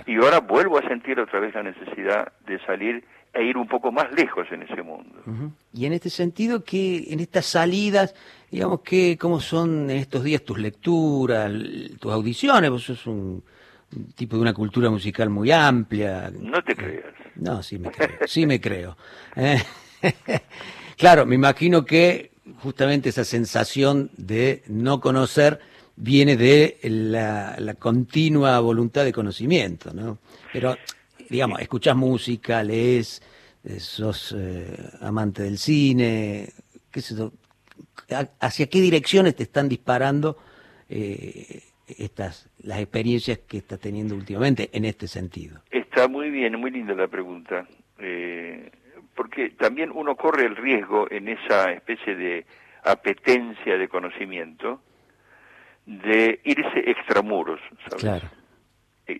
Y 0.06 0.16
ahora 0.16 0.40
vuelvo 0.40 0.78
a 0.78 0.88
sentir 0.88 1.20
otra 1.20 1.38
vez 1.38 1.54
la 1.54 1.62
necesidad 1.62 2.32
de 2.46 2.58
salir 2.64 3.04
e 3.34 3.44
ir 3.44 3.58
un 3.58 3.68
poco 3.68 3.92
más 3.92 4.10
lejos 4.12 4.46
en 4.52 4.62
ese 4.62 4.82
mundo. 4.82 5.22
Y 5.74 5.84
en 5.84 5.92
este 5.92 6.08
sentido, 6.08 6.64
que 6.64 7.12
en 7.12 7.20
estas 7.20 7.44
salidas, 7.44 8.14
digamos 8.50 8.80
que 8.80 9.18
cómo 9.18 9.38
son 9.38 9.90
en 9.90 9.98
estos 9.98 10.24
días 10.24 10.42
tus 10.42 10.58
lecturas, 10.58 11.52
tus 12.00 12.10
audiciones, 12.10 12.70
vos 12.70 12.84
sos 12.84 13.06
un, 13.06 13.44
tipo 14.14 14.36
de 14.36 14.42
una 14.42 14.54
cultura 14.54 14.90
musical 14.90 15.30
muy 15.30 15.50
amplia. 15.50 16.30
No 16.38 16.62
te 16.62 16.74
creas. 16.74 17.12
No, 17.36 17.62
sí 17.62 17.78
me 17.78 17.90
creo, 17.90 18.18
sí 18.26 18.46
me 18.46 18.60
creo. 18.60 18.96
Eh, 19.36 19.62
claro, 20.96 21.26
me 21.26 21.34
imagino 21.34 21.84
que 21.84 22.32
justamente 22.62 23.08
esa 23.08 23.24
sensación 23.24 24.10
de 24.16 24.62
no 24.68 25.00
conocer 25.00 25.60
viene 25.96 26.36
de 26.36 26.78
la, 26.82 27.56
la 27.58 27.74
continua 27.74 28.58
voluntad 28.60 29.04
de 29.04 29.12
conocimiento, 29.12 29.92
¿no? 29.92 30.18
Pero 30.52 30.76
digamos, 31.30 31.60
escuchás 31.60 31.96
música, 31.96 32.62
lees, 32.62 33.22
eh, 33.64 33.80
sos 33.80 34.34
eh, 34.36 34.90
amante 35.00 35.44
del 35.44 35.58
cine, 35.58 36.52
qué 36.90 37.00
sé 37.00 37.14
¿hacia 38.40 38.66
qué 38.66 38.80
direcciones 38.80 39.36
te 39.36 39.44
están 39.44 39.68
disparando 39.68 40.36
eh, 40.88 41.62
estas 41.86 42.48
las 42.62 42.80
experiencias 42.80 43.38
que 43.38 43.58
estás 43.58 43.80
teniendo 43.80 44.14
últimamente 44.14 44.70
en 44.72 44.84
este 44.84 45.08
sentido? 45.08 45.60
Está 45.70 46.08
muy 46.08 46.30
bien, 46.30 46.58
muy 46.58 46.70
linda 46.70 46.94
la 46.94 47.08
pregunta, 47.08 47.66
porque 49.14 49.50
también 49.58 49.90
uno 49.94 50.16
corre 50.16 50.46
el 50.46 50.56
riesgo 50.56 51.10
en 51.10 51.28
esa 51.28 51.72
especie 51.72 52.14
de 52.14 52.46
apetencia 52.84 53.76
de 53.76 53.88
conocimiento 53.88 54.80
de 55.86 56.40
irse 56.44 56.90
extramuros, 56.90 57.60
¿sabes? 57.88 58.02
Claro 58.02 58.40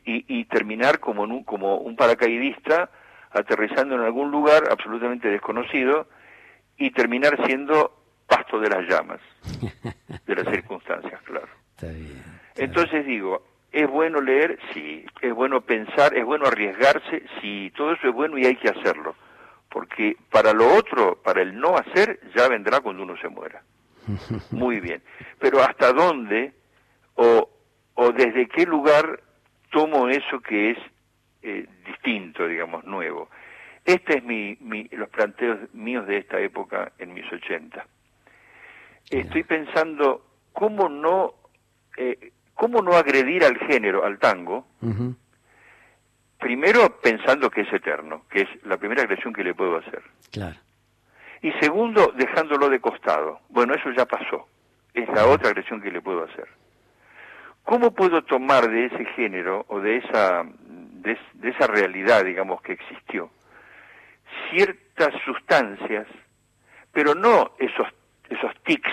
y, 0.05 0.45
terminar 0.45 1.01
como, 1.01 1.23
un, 1.23 1.45
como 1.45 1.77
un 1.77 1.97
paracaidista 1.97 2.91
aterrizando 3.31 3.95
en 3.95 4.03
algún 4.03 4.31
lugar 4.31 4.65
absolutamente 4.71 5.29
desconocido 5.29 6.09
y 6.77 6.91
terminar 6.91 7.39
siendo 7.47 7.97
pasto 8.27 8.59
de 8.61 8.69
las 8.69 8.89
llamas, 8.89 9.21
de 10.27 10.35
las 10.35 10.49
circunstancias, 10.55 11.21
claro. 11.25 11.49
Entonces 12.57 13.07
digo, 13.07 13.43
¿es 13.73 13.89
bueno 13.89 14.21
leer? 14.21 14.59
Sí. 14.73 15.05
¿Es 15.21 15.35
bueno 15.35 15.61
pensar? 15.61 16.17
¿Es 16.17 16.25
bueno 16.25 16.47
arriesgarse? 16.47 17.23
Sí. 17.41 17.73
Todo 17.77 17.93
eso 17.93 18.09
es 18.09 18.15
bueno 18.15 18.39
y 18.39 18.47
hay 18.47 18.57
que 18.57 18.69
hacerlo. 18.69 19.15
Porque 19.69 20.17
para 20.31 20.53
lo 20.53 20.75
otro, 20.75 21.21
para 21.23 21.43
el 21.43 21.59
no 21.59 21.77
hacer, 21.77 22.21
ya 22.37 22.49
vendrá 22.49 22.81
cuando 22.81 23.03
uno 23.03 23.17
se 23.19 23.29
muera. 23.29 23.63
Muy 24.51 24.81
bien. 24.81 25.03
Pero 25.39 25.61
¿hasta 25.63 25.93
dónde 25.93 26.53
o, 27.15 27.49
o 27.95 28.13
desde 28.13 28.49
qué 28.49 28.67
lugar 28.67 29.21
tomo 29.71 30.09
eso 30.09 30.41
que 30.41 30.73
es 30.73 30.79
eh, 31.43 31.67
distinto, 31.87 32.47
digamos, 32.47 32.85
nuevo. 32.85 33.31
Este 33.85 34.19
es 34.19 34.25
mi, 34.25 34.57
los 34.91 35.09
planteos 35.09 35.73
míos 35.73 36.07
de 36.07 36.19
esta 36.19 36.39
época 36.39 36.93
en 36.99 37.15
mis 37.15 37.31
80. 37.33 37.87
Estoy 39.11 39.43
pensando 39.45 40.25
cómo 40.53 40.89
no, 40.89 41.35
eh, 41.97 42.33
cómo 42.61 42.83
no 42.83 42.93
agredir 42.93 43.43
al 43.43 43.57
género, 43.57 44.05
al 44.05 44.19
tango, 44.19 44.67
primero 46.39 47.01
pensando 47.01 47.49
que 47.49 47.63
es 47.63 47.73
eterno, 47.73 48.27
que 48.29 48.43
es 48.43 48.49
la 48.67 48.77
primera 48.77 49.01
agresión 49.01 49.33
que 49.33 49.43
le 49.43 49.55
puedo 49.55 49.79
hacer. 49.79 50.03
Claro. 50.31 50.59
Y 51.41 51.53
segundo, 51.53 52.13
dejándolo 52.15 52.69
de 52.69 52.79
costado. 52.79 53.41
Bueno, 53.49 53.73
eso 53.73 53.91
ya 53.97 54.05
pasó. 54.05 54.47
Es 54.93 55.09
la 55.09 55.27
otra 55.27 55.49
agresión 55.49 55.81
que 55.81 55.91
le 55.91 56.03
puedo 56.03 56.23
hacer. 56.23 56.49
¿Cómo 57.63 57.93
puedo 57.95 58.25
tomar 58.25 58.71
de 58.71 58.85
ese 58.85 59.07
género 59.17 59.65
o 59.69 59.81
de 59.81 59.97
esa, 59.97 60.45
de, 60.45 61.19
esa 61.43 61.67
realidad, 61.67 62.27
digamos, 62.27 62.61
que 62.61 62.73
existió, 62.73 63.31
ciertas 64.51 65.15
sustancias, 65.25 66.07
pero 66.93 67.15
no 67.15 67.53
esos, 67.59 67.89
esos 68.29 68.53
tics 68.65 68.93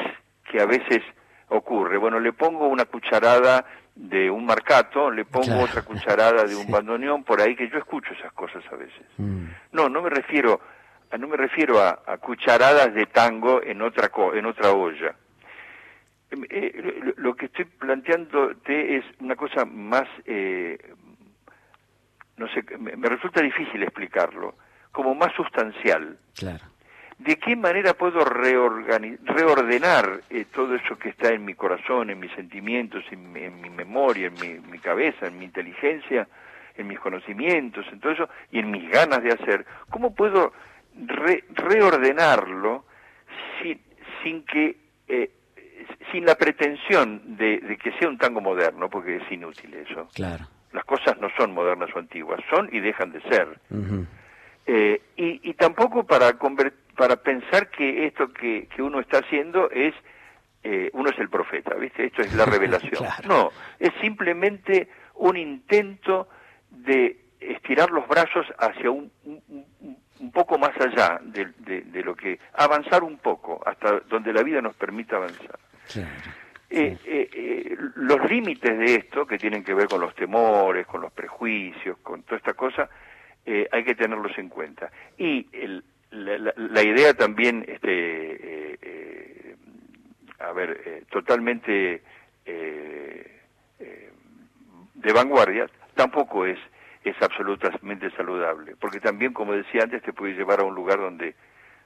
que 0.50 0.62
a 0.62 0.66
veces 0.66 1.04
ocurre? 1.50 1.98
Bueno, 1.98 2.20
le 2.20 2.34
pongo 2.34 2.68
una 2.68 2.86
cucharada 2.86 3.66
de 3.96 4.30
un 4.30 4.46
marcato, 4.46 5.10
le 5.10 5.26
pongo 5.26 5.60
otra 5.60 5.82
cucharada 5.82 6.44
de 6.44 6.56
un 6.56 6.68
bandoneón, 6.72 7.24
por 7.24 7.42
ahí 7.42 7.56
que 7.56 7.70
yo 7.70 7.78
escucho 7.78 8.14
esas 8.14 8.32
cosas 8.34 8.64
a 8.72 8.76
veces. 8.76 9.06
Mm. 9.18 9.46
No, 9.72 9.90
no 9.90 10.02
me 10.02 10.10
refiero, 10.10 10.60
no 11.18 11.28
me 11.28 11.38
refiero 11.38 11.80
a, 11.80 12.02
a, 12.06 12.18
cucharadas 12.18 12.94
de 12.94 13.06
tango 13.08 13.62
en 13.64 13.82
otra, 13.82 14.12
en 14.34 14.46
otra 14.46 14.72
olla 14.72 15.16
eh, 16.50 17.14
lo 17.18 17.36
que 17.36 17.46
estoy 17.46 17.66
planteando 17.66 18.52
es 18.66 19.06
una 19.20 19.36
cosa 19.36 19.66
más, 19.66 20.08
eh, 20.26 20.78
no 22.36 22.48
sé, 22.50 22.64
me, 22.78 23.08
resulta 23.08 23.42
difícil 23.42 23.82
explicarlo, 23.84 24.56
como 24.92 25.16
más 25.16 25.34
sustancial. 25.36 26.18
Claro. 26.36 26.66
¿De 27.20 27.38
qué 27.38 27.56
manera 27.56 27.94
puedo 27.96 28.24
reordenar 28.24 30.22
eh, 30.30 30.46
todo 30.54 30.76
eso 30.76 30.98
que 31.00 31.10
está 31.10 31.34
en 31.34 31.46
mi 31.46 31.56
corazón, 31.56 32.10
en 32.12 32.20
mis 32.20 32.32
sentimientos, 32.34 33.04
en 33.12 33.32
mi, 33.32 33.70
memoria, 33.70 34.28
en 34.28 34.70
mi, 34.70 34.80
cabeza, 34.80 35.26
en 35.28 35.40
mi 35.40 35.46
inteligencia, 35.46 36.28
en 36.76 36.88
mis 36.88 37.00
conocimientos, 37.00 37.86
en 37.92 38.00
todo 38.00 38.12
eso, 38.12 38.30
y 38.52 38.60
en 38.60 38.70
mis 38.70 38.88
ganas 38.92 39.24
de 39.24 39.32
hacer? 39.32 39.66
¿Cómo 39.90 40.14
puedo 40.14 40.54
reordenarlo 41.56 42.86
sin, 43.62 43.82
sin 44.24 44.44
que 44.44 44.78
eh, 45.08 45.32
sin 46.12 46.26
la 46.26 46.36
pretensión 46.36 47.38
de, 47.38 47.78
que 47.82 47.92
sea 47.94 48.10
un 48.10 48.18
tango 48.18 48.42
moderno, 48.42 48.90
porque 48.90 49.18
es 49.18 49.32
inútil 49.32 49.74
eso. 49.74 50.08
Claro. 50.14 50.46
Las 50.74 50.86
cosas 50.86 51.20
no 51.20 51.30
son 51.38 51.54
modernas 51.54 51.90
o 51.96 52.00
antiguas, 52.00 52.40
son 52.50 52.70
y 52.72 52.80
dejan 52.80 53.12
de 53.12 53.22
ser. 53.22 53.60
Eh, 54.66 55.02
y, 55.16 55.54
tampoco 55.54 56.06
para, 56.06 56.34
para 56.98 57.16
pensar 57.18 57.70
que 57.70 58.08
esto 58.08 58.34
que, 58.34 58.68
uno 58.80 59.00
está 59.00 59.20
haciendo 59.20 59.70
es 59.72 59.94
eh, 60.64 60.90
uno 60.94 61.10
es 61.12 61.18
el 61.20 61.30
profeta, 61.30 61.76
¿viste? 61.76 62.06
Esto 62.06 62.24
es 62.24 62.34
la 62.34 62.46
revelación. 62.56 63.04
Claro. 63.04 63.28
No, 63.28 63.52
es 63.80 63.92
simplemente 64.02 64.90
un 65.16 65.38
intento 65.38 66.28
de 66.70 67.18
estirar 67.40 67.92
los 67.92 68.06
brazos 68.08 68.46
hacia 68.58 68.90
un, 68.92 69.12
un- 69.24 69.66
poco 70.32 70.58
más 70.58 70.72
allá 70.82 71.20
de, 71.24 71.46
de- 71.60 71.82
de 71.82 72.04
lo 72.04 72.16
que... 72.16 72.40
avanzar 72.54 73.04
un 73.04 73.18
poco, 73.20 73.62
hasta 73.66 74.00
donde 74.10 74.34
la 74.34 74.42
vida 74.44 74.62
nos 74.62 74.76
permita 74.76 75.16
avanzar. 75.18 75.60
Claro. 75.94 76.10
Eh, 76.70 76.98
eh, 77.06 77.30
eh, 77.34 77.78
los 77.96 78.30
límites 78.30 78.78
de 78.78 78.96
esto, 78.96 79.26
que 79.28 79.38
tienen 79.38 79.64
que 79.64 79.74
ver 79.76 79.88
con 79.88 80.02
los 80.02 80.14
temores, 80.16 80.86
con 80.88 81.02
los 81.02 81.14
prejuicios, 81.14 81.98
con 82.00 82.24
toda 82.24 82.38
esta 82.38 82.54
cosa, 82.56 82.90
eh, 83.46 83.68
hay 83.72 83.84
que 83.84 83.96
tenerlos 83.96 84.38
en 84.38 84.50
cuenta. 84.50 84.92
Y 85.18 85.48
el- 85.54 85.84
la, 86.12 86.38
la- 86.38 86.54
la 86.58 86.84
idea 86.84 87.14
también, 87.14 87.66
este, 87.68 87.92
eh, 88.74 88.78
eh, 88.82 89.56
a 90.40 90.52
ver, 90.54 90.82
eh, 90.86 91.04
totalmente 91.10 92.02
eh, 92.46 93.42
de 94.96 95.14
vanguardia, 95.14 95.70
tampoco 95.96 96.46
es, 96.46 96.58
es 97.04 97.16
absolutamente 97.22 98.10
saludable, 98.12 98.76
porque 98.80 99.00
también, 99.00 99.34
como 99.34 99.54
decía 99.54 99.84
antes, 99.84 100.02
te 100.04 100.14
puede 100.14 100.34
llevar 100.34 100.60
a 100.60 100.64
un 100.64 100.74
lugar 100.76 100.98
donde, 101.00 101.36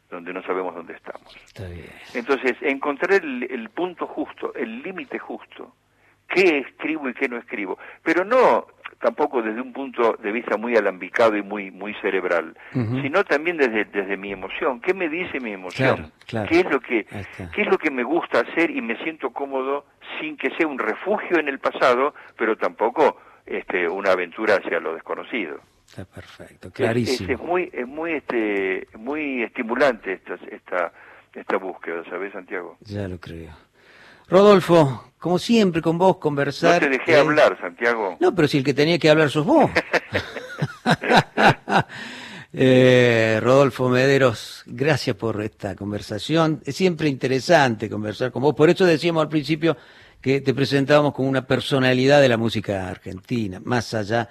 donde 0.09 0.33
no 0.33 0.41
sabemos 0.43 0.73
dónde 0.75 0.93
estamos. 0.93 1.35
Está 1.45 1.67
bien. 1.67 1.85
Entonces, 2.13 2.55
encontrar 2.61 3.13
el, 3.23 3.43
el 3.51 3.69
punto 3.69 4.07
justo, 4.07 4.53
el 4.55 4.81
límite 4.81 5.19
justo, 5.19 5.75
qué 6.27 6.59
escribo 6.59 7.09
y 7.09 7.13
qué 7.13 7.27
no 7.27 7.37
escribo, 7.37 7.77
pero 8.03 8.23
no 8.23 8.67
tampoco 8.99 9.41
desde 9.41 9.61
un 9.61 9.73
punto 9.73 10.17
de 10.21 10.31
vista 10.31 10.57
muy 10.57 10.75
alambicado 10.75 11.35
y 11.37 11.41
muy 11.43 11.71
muy 11.71 11.93
cerebral, 11.95 12.57
sino 12.73 13.23
también 13.23 13.57
desde 13.57 13.85
desde 13.85 14.17
mi 14.17 14.31
emoción, 14.31 14.79
qué 14.81 14.93
me 14.93 15.09
dice 15.09 15.39
mi 15.39 15.51
emoción, 15.53 15.95
Claro, 15.95 16.11
claro. 16.27 16.49
qué 16.49 16.59
es 16.59 16.65
lo 16.71 16.79
que 16.79 17.05
qué 17.53 17.61
es 17.61 17.67
lo 17.67 17.77
que 17.77 17.91
me 17.91 18.03
gusta 18.03 18.41
hacer 18.41 18.69
y 18.71 18.81
me 18.81 18.97
siento 19.03 19.31
cómodo 19.31 19.85
sin 20.19 20.37
que 20.37 20.49
sea 20.57 20.67
un 20.67 20.79
refugio 20.79 21.39
en 21.39 21.47
el 21.47 21.59
pasado, 21.59 22.13
pero 22.37 22.55
tampoco 22.57 23.17
este 23.45 23.87
una 23.87 24.11
aventura 24.11 24.55
hacia 24.55 24.79
lo 24.79 24.93
desconocido. 24.93 25.59
Está 25.87 26.05
perfecto, 26.05 26.67
Es- 26.69 26.73
clarísimo. 26.73 27.29
Es, 27.31 27.39
es 27.39 27.45
muy, 27.45 27.69
es 27.73 27.87
muy, 27.87 28.11
este, 28.13 28.87
muy 28.97 29.43
estimulante 29.43 30.13
esta, 30.13 30.35
esta, 30.49 30.93
esta 31.33 31.57
búsqueda, 31.57 32.03
¿sabes, 32.09 32.31
Santiago? 32.31 32.77
Ya 32.81 33.07
lo 33.09 33.19
creo. 33.19 33.51
Rodolfo, 34.31 35.11
como 35.19 35.37
siempre 35.37 35.81
con 35.81 35.97
vos 35.97 36.15
No 36.15 36.19
conversar. 36.19 36.79
te 36.79 36.89
dejé 36.89 37.11
eh, 37.11 37.19
hablar, 37.19 37.57
Santiago. 37.59 38.17
No, 38.19 38.33
pero 38.33 38.47
si 38.47 38.57
el 38.57 38.63
que 38.63 38.73
tenía 38.73 38.97
que 38.97 39.09
hablar 39.09 39.29
sos 39.29 39.45
vos. 39.45 39.69
Eh, 42.53 43.39
Rodolfo 43.41 43.87
Mederos, 43.87 44.63
gracias 44.65 45.15
por 45.15 45.41
esta 45.41 45.73
conversación. 45.73 46.61
Es 46.65 46.75
siempre 46.75 47.07
interesante 47.07 47.89
conversar 47.89 48.29
con 48.33 48.41
vos. 48.41 48.53
Por 48.53 48.69
eso 48.69 48.85
decíamos 48.85 49.21
al 49.21 49.29
principio 49.29 49.77
que 50.19 50.41
te 50.41 50.53
presentábamos 50.53 51.13
como 51.13 51.29
una 51.29 51.47
personalidad 51.47 52.19
de 52.19 52.27
la 52.27 52.35
música 52.35 52.89
argentina, 52.89 53.61
más 53.63 53.93
allá 53.93 54.25
de 54.25 54.27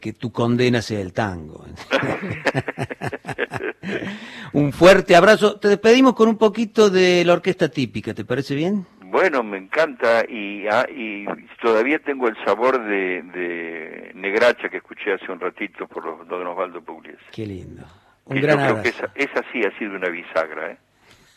que 0.00 0.12
tu 0.12 0.32
condena 0.32 0.82
sea 0.82 1.00
el 1.00 1.12
tango. 1.12 1.64
un 4.52 4.72
fuerte 4.72 5.16
abrazo. 5.16 5.58
Te 5.58 5.68
despedimos 5.68 6.14
con 6.14 6.28
un 6.28 6.38
poquito 6.38 6.90
de 6.90 7.24
la 7.24 7.32
orquesta 7.34 7.68
típica, 7.68 8.14
¿te 8.14 8.24
parece 8.24 8.54
bien? 8.54 8.86
Bueno, 9.02 9.42
me 9.42 9.58
encanta 9.58 10.24
y, 10.28 10.66
ah, 10.68 10.86
y 10.88 11.24
todavía 11.60 11.98
tengo 11.98 12.28
el 12.28 12.36
sabor 12.44 12.82
de, 12.84 13.22
de 13.22 14.12
Negracha 14.14 14.68
que 14.68 14.76
escuché 14.76 15.14
hace 15.14 15.30
un 15.32 15.40
ratito 15.40 15.88
por 15.88 16.04
los, 16.04 16.28
don 16.28 16.46
Osvaldo 16.46 16.80
Pugliese. 16.82 17.18
Qué 17.32 17.46
lindo. 17.46 17.84
Un 18.26 18.36
Que 18.36 18.42
gran 18.42 18.58
yo 18.58 18.64
creo 18.64 18.76
abrazo. 18.78 19.12
que 19.14 19.22
esa, 19.24 19.40
esa 19.40 19.52
sí 19.52 19.62
ha 19.64 19.76
sido 19.78 19.96
una 19.96 20.08
bisagra, 20.08 20.70
¿eh? 20.72 20.78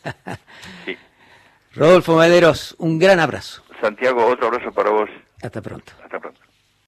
Sí. 0.84 0.96
Rodolfo 1.74 2.16
Mederos, 2.16 2.76
un 2.78 3.00
gran 3.00 3.18
abrazo. 3.18 3.64
Santiago, 3.80 4.24
otro 4.26 4.46
abrazo 4.46 4.70
para 4.70 4.90
vos. 4.90 5.10
Hasta 5.42 5.60
pronto. 5.60 5.92
Hasta 6.04 6.20
pronto. 6.20 6.40